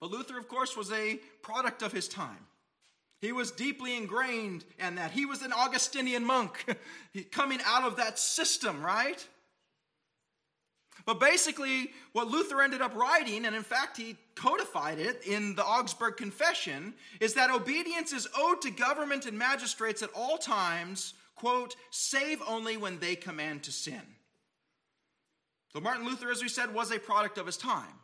But 0.00 0.10
Luther, 0.10 0.38
of 0.38 0.48
course, 0.48 0.76
was 0.76 0.92
a 0.92 1.20
product 1.42 1.82
of 1.82 1.92
his 1.92 2.08
time. 2.08 2.46
He 3.20 3.32
was 3.32 3.52
deeply 3.52 3.96
ingrained 3.96 4.64
in 4.78 4.96
that. 4.96 5.12
He 5.12 5.24
was 5.24 5.42
an 5.42 5.52
Augustinian 5.52 6.24
monk 6.24 6.76
coming 7.30 7.60
out 7.64 7.84
of 7.84 7.96
that 7.96 8.18
system, 8.18 8.82
right? 8.84 9.26
But 11.06 11.20
basically, 11.20 11.90
what 12.12 12.28
Luther 12.28 12.62
ended 12.62 12.80
up 12.80 12.94
writing, 12.94 13.44
and 13.44 13.54
in 13.54 13.62
fact, 13.62 13.96
he 13.96 14.16
codified 14.34 14.98
it 14.98 15.22
in 15.26 15.54
the 15.54 15.64
Augsburg 15.64 16.16
Confession, 16.16 16.94
is 17.20 17.34
that 17.34 17.50
obedience 17.50 18.12
is 18.12 18.26
owed 18.36 18.62
to 18.62 18.70
government 18.70 19.26
and 19.26 19.38
magistrates 19.38 20.02
at 20.02 20.10
all 20.14 20.38
times 20.38 21.14
quote, 21.34 21.76
save 21.90 22.40
only 22.46 22.76
when 22.76 22.98
they 22.98 23.14
command 23.14 23.62
to 23.64 23.72
sin. 23.72 24.00
So 25.72 25.80
Martin 25.80 26.06
Luther, 26.06 26.30
as 26.30 26.42
we 26.42 26.48
said, 26.48 26.72
was 26.72 26.92
a 26.92 26.98
product 26.98 27.38
of 27.38 27.46
his 27.46 27.56
time. 27.56 28.00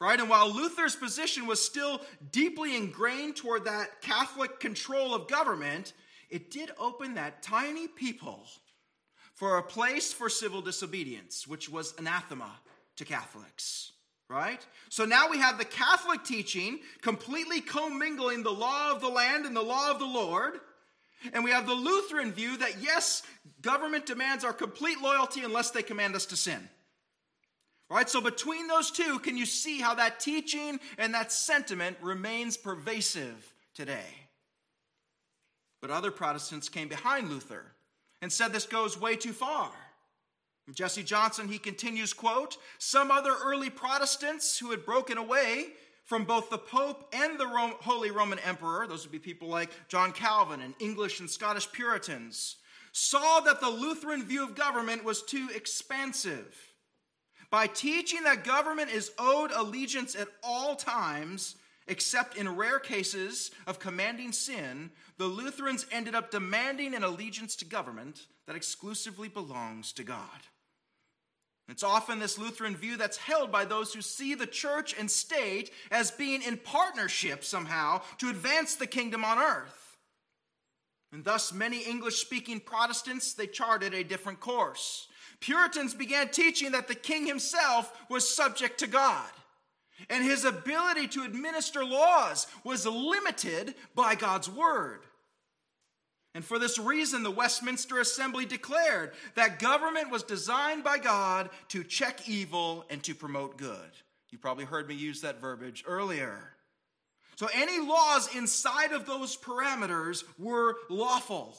Right? 0.00 0.18
And 0.18 0.28
while 0.28 0.52
Luther's 0.52 0.96
position 0.96 1.46
was 1.46 1.64
still 1.64 2.00
deeply 2.32 2.76
ingrained 2.76 3.36
toward 3.36 3.64
that 3.66 4.02
Catholic 4.02 4.58
control 4.58 5.14
of 5.14 5.28
government, 5.28 5.92
it 6.28 6.50
did 6.50 6.72
open 6.76 7.14
that 7.14 7.40
tiny 7.40 7.86
peephole 7.86 8.48
for 9.42 9.58
a 9.58 9.62
place 9.62 10.12
for 10.12 10.28
civil 10.28 10.62
disobedience, 10.62 11.48
which 11.48 11.68
was 11.68 11.94
anathema 11.98 12.48
to 12.94 13.04
Catholics. 13.04 13.90
Right? 14.28 14.64
So 14.88 15.04
now 15.04 15.28
we 15.28 15.38
have 15.38 15.58
the 15.58 15.64
Catholic 15.64 16.22
teaching 16.22 16.78
completely 17.00 17.60
commingling 17.60 18.44
the 18.44 18.52
law 18.52 18.92
of 18.92 19.00
the 19.00 19.08
land 19.08 19.44
and 19.44 19.56
the 19.56 19.60
law 19.60 19.90
of 19.90 19.98
the 19.98 20.06
Lord 20.06 20.60
and 21.32 21.42
we 21.42 21.50
have 21.50 21.66
the 21.66 21.74
Lutheran 21.74 22.32
view 22.32 22.56
that 22.58 22.80
yes, 22.80 23.24
government 23.62 24.06
demands 24.06 24.44
our 24.44 24.52
complete 24.52 25.00
loyalty 25.02 25.42
unless 25.42 25.72
they 25.72 25.82
command 25.82 26.14
us 26.14 26.26
to 26.26 26.36
sin. 26.36 26.68
Right? 27.90 28.08
So 28.08 28.20
between 28.20 28.68
those 28.68 28.92
two, 28.92 29.18
can 29.18 29.36
you 29.36 29.46
see 29.46 29.80
how 29.80 29.96
that 29.96 30.20
teaching 30.20 30.78
and 30.98 31.14
that 31.14 31.32
sentiment 31.32 31.96
remains 32.00 32.56
pervasive 32.56 33.52
today? 33.74 34.06
But 35.80 35.90
other 35.90 36.12
Protestants 36.12 36.68
came 36.68 36.86
behind 36.86 37.28
Luther 37.28 37.71
and 38.22 38.32
said 38.32 38.52
this 38.52 38.64
goes 38.64 38.98
way 38.98 39.16
too 39.16 39.32
far. 39.32 39.70
Jesse 40.72 41.02
Johnson, 41.02 41.48
he 41.48 41.58
continues, 41.58 42.12
quote, 42.14 42.56
some 42.78 43.10
other 43.10 43.34
early 43.44 43.68
Protestants 43.68 44.58
who 44.58 44.70
had 44.70 44.86
broken 44.86 45.18
away 45.18 45.66
from 46.04 46.24
both 46.24 46.48
the 46.48 46.58
Pope 46.58 47.12
and 47.12 47.38
the 47.38 47.46
Rome, 47.46 47.74
Holy 47.80 48.10
Roman 48.10 48.38
Emperor, 48.38 48.86
those 48.86 49.02
would 49.04 49.12
be 49.12 49.18
people 49.18 49.48
like 49.48 49.70
John 49.88 50.12
Calvin 50.12 50.60
and 50.60 50.74
English 50.78 51.20
and 51.20 51.28
Scottish 51.28 51.70
Puritans, 51.72 52.56
saw 52.92 53.40
that 53.40 53.60
the 53.60 53.68
Lutheran 53.68 54.24
view 54.24 54.44
of 54.44 54.54
government 54.54 55.04
was 55.04 55.22
too 55.22 55.48
expansive. 55.54 56.56
By 57.50 57.66
teaching 57.66 58.22
that 58.22 58.44
government 58.44 58.90
is 58.90 59.12
owed 59.18 59.50
allegiance 59.50 60.14
at 60.14 60.28
all 60.42 60.76
times, 60.76 61.56
except 61.86 62.36
in 62.36 62.56
rare 62.56 62.78
cases 62.78 63.50
of 63.66 63.78
commanding 63.78 64.32
sin, 64.32 64.90
the 65.18 65.26
Lutherans 65.26 65.86
ended 65.90 66.14
up 66.14 66.30
demanding 66.30 66.94
an 66.94 67.04
allegiance 67.04 67.56
to 67.56 67.64
government 67.64 68.26
that 68.46 68.56
exclusively 68.56 69.28
belongs 69.28 69.92
to 69.92 70.04
God. 70.04 70.28
It's 71.68 71.82
often 71.82 72.18
this 72.18 72.38
Lutheran 72.38 72.76
view 72.76 72.96
that's 72.96 73.16
held 73.16 73.52
by 73.52 73.64
those 73.64 73.94
who 73.94 74.02
see 74.02 74.34
the 74.34 74.46
church 74.46 74.94
and 74.98 75.10
state 75.10 75.70
as 75.90 76.10
being 76.10 76.42
in 76.42 76.56
partnership 76.56 77.44
somehow 77.44 78.02
to 78.18 78.28
advance 78.28 78.74
the 78.74 78.86
kingdom 78.86 79.24
on 79.24 79.38
earth. 79.38 79.96
And 81.12 81.24
thus 81.24 81.52
many 81.52 81.82
English 81.82 82.16
speaking 82.16 82.60
Protestants 82.60 83.34
they 83.34 83.46
charted 83.46 83.94
a 83.94 84.04
different 84.04 84.40
course. 84.40 85.08
Puritans 85.40 85.94
began 85.94 86.28
teaching 86.28 86.72
that 86.72 86.88
the 86.88 86.94
king 86.94 87.26
himself 87.26 87.92
was 88.08 88.28
subject 88.28 88.78
to 88.78 88.86
God 88.86 89.28
and 90.10 90.24
his 90.24 90.44
ability 90.44 91.08
to 91.08 91.22
administer 91.22 91.84
laws 91.84 92.46
was 92.64 92.86
limited 92.86 93.74
by 93.94 94.14
God's 94.14 94.48
word. 94.48 95.00
And 96.34 96.44
for 96.44 96.58
this 96.58 96.78
reason, 96.78 97.22
the 97.22 97.30
Westminster 97.30 98.00
Assembly 98.00 98.46
declared 98.46 99.12
that 99.34 99.58
government 99.58 100.10
was 100.10 100.22
designed 100.22 100.82
by 100.82 100.98
God 100.98 101.50
to 101.68 101.84
check 101.84 102.26
evil 102.28 102.86
and 102.88 103.02
to 103.02 103.14
promote 103.14 103.58
good. 103.58 103.90
You 104.30 104.38
probably 104.38 104.64
heard 104.64 104.88
me 104.88 104.94
use 104.94 105.20
that 105.20 105.40
verbiage 105.40 105.84
earlier. 105.86 106.54
So, 107.36 107.48
any 107.54 107.80
laws 107.80 108.34
inside 108.34 108.92
of 108.92 109.04
those 109.04 109.36
parameters 109.36 110.24
were 110.38 110.76
lawful. 110.88 111.56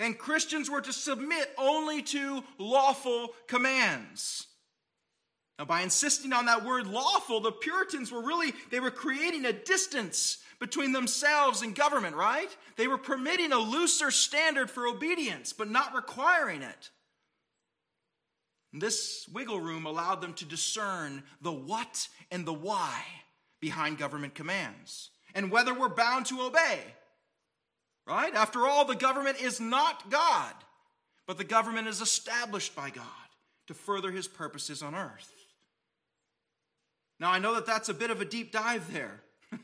And 0.00 0.18
Christians 0.18 0.68
were 0.68 0.80
to 0.80 0.92
submit 0.92 1.52
only 1.56 2.02
to 2.02 2.42
lawful 2.58 3.30
commands. 3.46 4.46
Now, 5.58 5.66
by 5.66 5.82
insisting 5.82 6.32
on 6.32 6.46
that 6.46 6.64
word 6.64 6.86
lawful, 6.86 7.40
the 7.40 7.52
Puritans 7.52 8.10
were 8.10 8.22
really, 8.22 8.52
they 8.70 8.80
were 8.80 8.90
creating 8.90 9.44
a 9.44 9.52
distance 9.52 10.38
between 10.58 10.92
themselves 10.92 11.62
and 11.62 11.74
government, 11.74 12.16
right? 12.16 12.48
They 12.76 12.88
were 12.88 12.98
permitting 12.98 13.52
a 13.52 13.58
looser 13.58 14.10
standard 14.10 14.70
for 14.70 14.86
obedience, 14.86 15.52
but 15.52 15.70
not 15.70 15.94
requiring 15.94 16.62
it. 16.62 16.90
This 18.72 19.28
wiggle 19.32 19.60
room 19.60 19.84
allowed 19.84 20.20
them 20.20 20.32
to 20.34 20.44
discern 20.44 21.22
the 21.42 21.52
what 21.52 22.08
and 22.30 22.46
the 22.46 22.52
why 22.52 23.02
behind 23.60 23.98
government 23.98 24.34
commands 24.34 25.10
and 25.34 25.50
whether 25.50 25.74
we're 25.74 25.88
bound 25.88 26.26
to 26.26 26.40
obey. 26.40 26.80
Right? 28.06 28.34
After 28.34 28.66
all, 28.66 28.84
the 28.84 28.96
government 28.96 29.40
is 29.40 29.60
not 29.60 30.10
God, 30.10 30.54
but 31.26 31.38
the 31.38 31.44
government 31.44 31.86
is 31.86 32.00
established 32.00 32.74
by 32.74 32.90
God 32.90 33.04
to 33.68 33.74
further 33.74 34.10
his 34.10 34.26
purposes 34.26 34.82
on 34.82 34.94
earth. 34.94 35.41
Now, 37.22 37.30
I 37.30 37.38
know 37.38 37.54
that 37.54 37.66
that's 37.66 37.88
a 37.88 37.94
bit 37.94 38.10
of 38.10 38.20
a 38.20 38.24
deep 38.24 38.50
dive 38.50 38.92
there. 38.92 39.22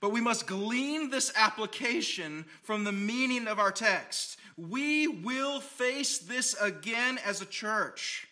But 0.00 0.12
we 0.12 0.20
must 0.20 0.46
glean 0.46 1.08
this 1.08 1.32
application 1.34 2.44
from 2.62 2.84
the 2.84 2.92
meaning 2.92 3.48
of 3.48 3.58
our 3.58 3.72
text. 3.72 4.36
We 4.56 5.08
will 5.08 5.60
face 5.60 6.18
this 6.18 6.54
again 6.60 7.18
as 7.24 7.40
a 7.40 7.46
church. 7.46 8.28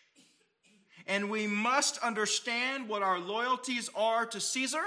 And 1.07 1.31
we 1.31 1.47
must 1.47 1.99
understand 1.99 2.89
what 2.89 3.03
our 3.03 3.19
loyalties 3.19 3.89
are 3.97 4.27
to 4.27 4.39
Caesar 4.39 4.85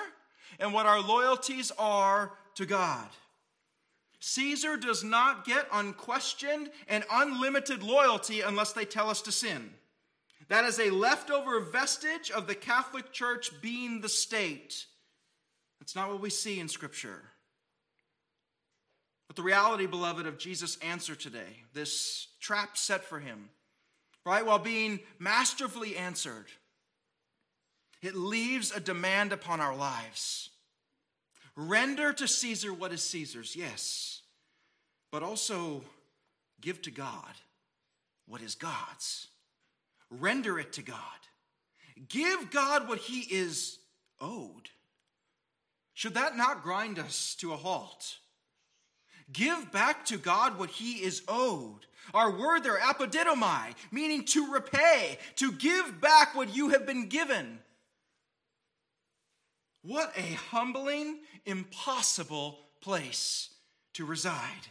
and 0.60 0.74
what 0.74 0.86
our 0.86 1.02
loyalties 1.02 1.72
are 1.80 2.34
to 2.54 2.68
God. 2.68 3.08
Caesar 4.20 4.78
does 4.78 5.04
not 5.04 5.44
get 5.44 5.68
unquestioned 5.74 6.70
and 6.88 7.04
unlimited 7.12 7.82
loyalty 7.82 8.42
unless 8.42 8.74
they 8.74 8.86
tell 8.86 9.10
us 9.10 9.22
to 9.24 9.32
sin. 9.32 9.72
That 10.48 10.66
is 10.66 10.80
a 10.80 10.92
leftover 10.92 11.60
vestige 11.60 12.30
of 12.30 12.48
the 12.48 12.56
Catholic 12.56 13.12
Church 13.12 13.50
being 13.62 14.02
the 14.02 14.10
state. 14.10 14.86
That's 15.80 15.96
not 15.96 16.10
what 16.10 16.22
we 16.22 16.30
see 16.30 16.60
in 16.60 16.68
Scripture. 16.68 17.22
But 19.28 19.36
the 19.36 19.44
reality, 19.44 19.88
beloved, 19.88 20.28
of 20.28 20.38
Jesus' 20.38 20.78
answer 20.78 21.16
today, 21.16 21.64
this 21.74 22.28
trap 22.40 22.78
set 22.78 23.04
for 23.04 23.20
him, 23.20 23.50
right, 24.26 24.46
while 24.46 24.60
being 24.60 25.00
masterfully 25.18 25.98
answered, 25.98 26.46
it 28.04 28.16
leaves 28.16 28.72
a 28.72 28.80
demand 28.80 29.34
upon 29.34 29.60
our 29.60 29.76
lives. 29.76 30.52
Render 31.56 32.14
to 32.14 32.28
Caesar 32.28 32.74
what 32.74 32.92
is 32.92 33.02
Caesar's, 33.02 33.56
yes, 33.56 34.22
but 35.12 35.24
also 35.24 35.82
give 36.62 36.82
to 36.84 36.92
God 36.92 37.34
what 38.28 38.42
is 38.42 38.54
God's. 38.54 39.28
Render 40.20 40.60
it 40.60 40.74
to 40.74 40.82
God. 40.82 41.00
Give 42.10 42.52
God 42.52 42.88
what 42.88 43.00
he 43.00 43.22
is 43.22 43.80
owed 44.20 44.70
should 45.96 46.16
that 46.16 46.36
not 46.36 46.62
grind 46.62 47.00
us 47.00 47.36
to 47.40 47.54
a 47.54 47.56
halt? 47.56 48.18
Give 49.32 49.72
back 49.72 50.06
to 50.08 50.18
God 50.18 50.60
what 50.60 50.70
he 50.70 51.02
is 51.02 51.24
owed. 51.28 51.88
Our 52.14 52.38
word 52.38 52.64
there, 52.64 52.78
apodidomai, 52.78 53.74
meaning 53.92 54.26
to 54.26 54.52
repay, 54.52 55.18
to 55.38 55.54
give 55.54 56.00
back 56.02 56.36
what 56.36 56.54
you 56.54 56.70
have 56.70 56.86
been 56.86 57.08
given. 57.08 57.60
What 59.84 60.12
a 60.18 60.34
humbling, 60.52 61.20
impossible 61.46 62.60
place 62.82 63.50
to 63.94 64.06
reside. 64.06 64.68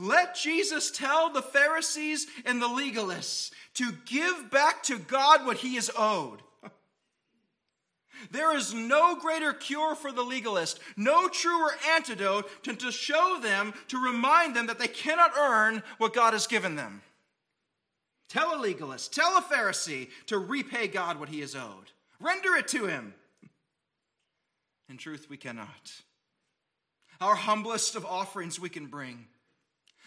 Let 0.00 0.34
Jesus 0.34 0.90
tell 0.90 1.28
the 1.28 1.42
Pharisees 1.42 2.26
and 2.46 2.60
the 2.60 2.66
legalists 2.66 3.50
to 3.74 3.92
give 4.06 4.50
back 4.50 4.82
to 4.84 4.98
God 4.98 5.44
what 5.44 5.58
he 5.58 5.76
is 5.76 5.90
owed. 5.96 6.40
There 8.30 8.54
is 8.54 8.74
no 8.74 9.16
greater 9.16 9.54
cure 9.54 9.94
for 9.94 10.12
the 10.12 10.22
legalist, 10.22 10.78
no 10.94 11.26
truer 11.28 11.72
antidote 11.94 12.50
than 12.64 12.76
to 12.76 12.92
show 12.92 13.38
them, 13.42 13.72
to 13.88 14.02
remind 14.02 14.54
them 14.54 14.66
that 14.66 14.78
they 14.78 14.88
cannot 14.88 15.32
earn 15.38 15.82
what 15.96 16.12
God 16.12 16.34
has 16.34 16.46
given 16.46 16.76
them. 16.76 17.00
Tell 18.28 18.54
a 18.54 18.60
legalist, 18.60 19.14
tell 19.14 19.38
a 19.38 19.42
Pharisee 19.42 20.08
to 20.26 20.38
repay 20.38 20.86
God 20.86 21.18
what 21.18 21.30
he 21.30 21.40
is 21.40 21.56
owed. 21.56 21.92
Render 22.20 22.54
it 22.56 22.68
to 22.68 22.86
him. 22.86 23.14
In 24.90 24.98
truth, 24.98 25.28
we 25.30 25.38
cannot. 25.38 26.02
Our 27.22 27.34
humblest 27.34 27.96
of 27.96 28.04
offerings 28.04 28.60
we 28.60 28.68
can 28.68 28.86
bring. 28.86 29.26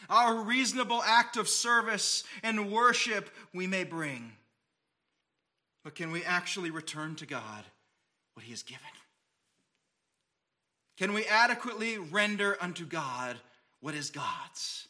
Our 0.09 0.41
reasonable 0.41 1.01
act 1.03 1.37
of 1.37 1.47
service 1.47 2.23
and 2.41 2.71
worship 2.71 3.29
we 3.53 3.67
may 3.67 3.83
bring. 3.83 4.33
But 5.83 5.95
can 5.95 6.11
we 6.11 6.23
actually 6.23 6.71
return 6.71 7.15
to 7.15 7.25
God 7.25 7.63
what 8.33 8.45
he 8.45 8.51
has 8.51 8.63
given? 8.63 8.83
Can 10.97 11.13
we 11.13 11.25
adequately 11.25 11.97
render 11.97 12.57
unto 12.61 12.85
God 12.85 13.37
what 13.81 13.95
is 13.95 14.09
God's 14.09 14.87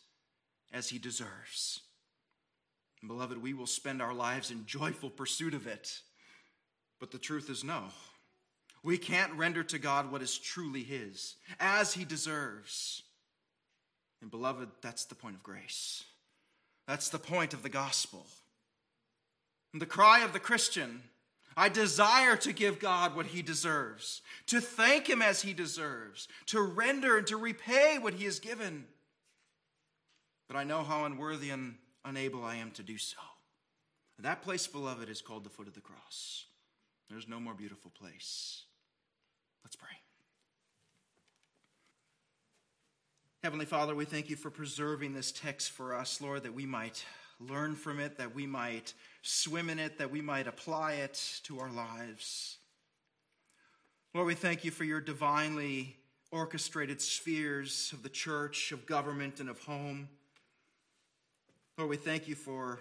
as 0.71 0.89
he 0.89 0.99
deserves? 0.99 1.81
And 3.01 3.07
beloved, 3.07 3.41
we 3.41 3.53
will 3.53 3.67
spend 3.67 4.01
our 4.01 4.13
lives 4.13 4.51
in 4.51 4.65
joyful 4.65 5.09
pursuit 5.09 5.53
of 5.53 5.67
it. 5.67 6.01
But 6.99 7.11
the 7.11 7.17
truth 7.17 7.49
is 7.49 7.63
no. 7.63 7.85
We 8.83 8.97
can't 8.97 9.33
render 9.33 9.63
to 9.63 9.79
God 9.79 10.11
what 10.11 10.21
is 10.21 10.37
truly 10.37 10.83
his 10.83 11.35
as 11.59 11.93
he 11.93 12.05
deserves. 12.05 13.03
And 14.23 14.31
beloved, 14.31 14.69
that's 14.81 15.03
the 15.03 15.15
point 15.15 15.35
of 15.35 15.43
grace. 15.43 16.05
That's 16.87 17.09
the 17.09 17.19
point 17.19 17.53
of 17.53 17.61
the 17.61 17.67
gospel. 17.67 18.25
And 19.73 19.81
the 19.81 19.85
cry 19.85 20.23
of 20.23 20.31
the 20.31 20.39
Christian 20.39 21.03
I 21.55 21.69
desire 21.69 22.35
to 22.37 22.53
give 22.53 22.79
God 22.79 23.15
what 23.15 23.27
he 23.27 23.43
deserves, 23.43 24.21
to 24.47 24.59
thank 24.59 25.07
him 25.07 25.21
as 25.21 25.43
he 25.43 25.53
deserves, 25.53 26.27
to 26.47 26.61
render 26.61 27.17
and 27.17 27.27
to 27.27 27.37
repay 27.37 27.99
what 27.99 28.15
he 28.15 28.25
has 28.25 28.39
given. 28.39 28.85
But 30.47 30.57
I 30.57 30.63
know 30.63 30.83
how 30.83 31.05
unworthy 31.05 31.51
and 31.51 31.75
unable 32.03 32.43
I 32.43 32.55
am 32.55 32.71
to 32.71 32.81
do 32.81 32.97
so. 32.97 33.17
That 34.19 34.41
place, 34.41 34.65
beloved, 34.65 35.09
is 35.09 35.21
called 35.21 35.43
the 35.43 35.49
foot 35.49 35.67
of 35.67 35.75
the 35.75 35.81
cross. 35.81 36.45
There's 37.09 37.27
no 37.27 37.39
more 37.39 37.53
beautiful 37.53 37.91
place. 37.91 38.63
Let's 39.63 39.75
pray. 39.75 39.89
Heavenly 43.43 43.65
Father, 43.65 43.93
we 43.93 44.05
thank 44.05 44.29
you 44.29 44.37
for 44.37 44.49
preserving 44.49 45.13
this 45.13 45.33
text 45.33 45.71
for 45.71 45.93
us, 45.93 46.21
Lord, 46.21 46.43
that 46.43 46.53
we 46.53 46.65
might 46.65 47.03
learn 47.41 47.75
from 47.75 47.99
it, 47.99 48.17
that 48.17 48.33
we 48.33 48.47
might 48.47 48.93
swim 49.21 49.69
in 49.69 49.79
it, 49.79 49.97
that 49.97 50.09
we 50.09 50.21
might 50.21 50.47
apply 50.47 50.93
it 50.93 51.41
to 51.43 51.59
our 51.59 51.69
lives. 51.69 52.55
Lord, 54.13 54.27
we 54.27 54.33
thank 54.33 54.63
you 54.63 54.71
for 54.71 54.85
your 54.85 55.01
divinely 55.01 55.97
orchestrated 56.31 57.01
spheres 57.01 57.89
of 57.91 58.01
the 58.01 58.07
church, 58.07 58.71
of 58.71 58.85
government, 58.85 59.41
and 59.41 59.49
of 59.49 59.59
home. 59.59 60.07
Lord, 61.77 61.89
we 61.89 61.97
thank 61.97 62.29
you 62.29 62.35
for 62.35 62.79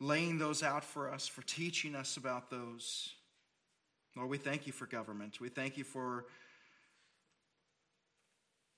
laying 0.00 0.38
those 0.38 0.62
out 0.62 0.84
for 0.84 1.10
us, 1.10 1.26
for 1.26 1.42
teaching 1.42 1.96
us 1.96 2.16
about 2.16 2.50
those. 2.50 3.10
Lord, 4.14 4.30
we 4.30 4.38
thank 4.38 4.68
you 4.68 4.72
for 4.72 4.86
government. 4.86 5.40
We 5.40 5.48
thank 5.48 5.76
you 5.76 5.82
for 5.82 6.26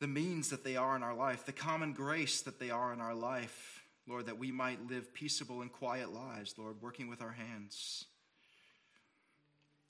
the 0.00 0.06
means 0.06 0.50
that 0.50 0.64
they 0.64 0.76
are 0.76 0.96
in 0.96 1.02
our 1.02 1.14
life, 1.14 1.46
the 1.46 1.52
common 1.52 1.92
grace 1.92 2.40
that 2.42 2.58
they 2.58 2.70
are 2.70 2.92
in 2.92 3.00
our 3.00 3.14
life. 3.14 3.82
Lord, 4.08 4.26
that 4.26 4.38
we 4.38 4.52
might 4.52 4.88
live 4.88 5.12
peaceable 5.12 5.62
and 5.62 5.72
quiet 5.72 6.12
lives, 6.12 6.54
Lord, 6.56 6.80
working 6.80 7.08
with 7.08 7.20
our 7.20 7.32
hands. 7.32 8.04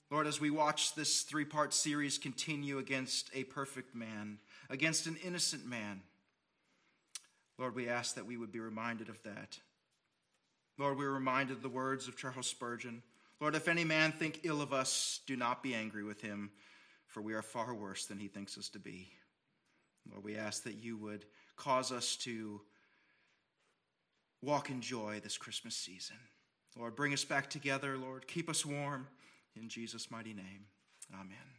Lord, 0.09 0.25
as 0.25 0.41
we 0.41 0.49
watch 0.49 0.95
this 0.95 1.21
three 1.21 1.45
part 1.45 1.73
series 1.73 2.17
continue 2.17 2.79
against 2.79 3.29
a 3.35 3.43
perfect 3.43 3.93
man, 3.93 4.39
against 4.69 5.05
an 5.05 5.17
innocent 5.23 5.67
man, 5.67 6.01
Lord, 7.59 7.75
we 7.75 7.89
ask 7.89 8.15
that 8.15 8.25
we 8.25 8.37
would 8.37 8.51
be 8.51 8.59
reminded 8.59 9.09
of 9.09 9.21
that. 9.23 9.59
Lord, 10.79 10.97
we're 10.97 11.11
reminded 11.11 11.57
of 11.57 11.63
the 11.63 11.69
words 11.69 12.07
of 12.07 12.17
Charles 12.17 12.47
Spurgeon 12.47 13.03
Lord, 13.39 13.53
if 13.53 13.67
any 13.67 13.83
man 13.83 14.11
think 14.13 14.39
ill 14.43 14.63
of 14.63 14.73
us, 14.73 15.19
do 15.27 15.35
not 15.35 15.61
be 15.61 15.75
angry 15.75 16.03
with 16.03 16.21
him, 16.21 16.49
for 17.05 17.21
we 17.21 17.35
are 17.35 17.43
far 17.43 17.71
worse 17.75 18.07
than 18.07 18.17
he 18.17 18.27
thinks 18.27 18.57
us 18.57 18.67
to 18.69 18.79
be. 18.79 19.11
Lord, 20.11 20.23
we 20.23 20.35
ask 20.35 20.63
that 20.63 20.83
you 20.83 20.97
would 20.97 21.25
cause 21.55 21.91
us 21.91 22.15
to 22.17 22.61
walk 24.41 24.69
in 24.69 24.81
joy 24.81 25.19
this 25.23 25.37
Christmas 25.37 25.75
season. 25.75 26.17
Lord, 26.77 26.95
bring 26.95 27.13
us 27.13 27.25
back 27.25 27.49
together, 27.49 27.97
Lord. 27.97 28.27
Keep 28.27 28.49
us 28.49 28.65
warm. 28.65 29.07
In 29.55 29.67
Jesus' 29.67 30.11
mighty 30.11 30.33
name, 30.33 30.65
amen. 31.13 31.56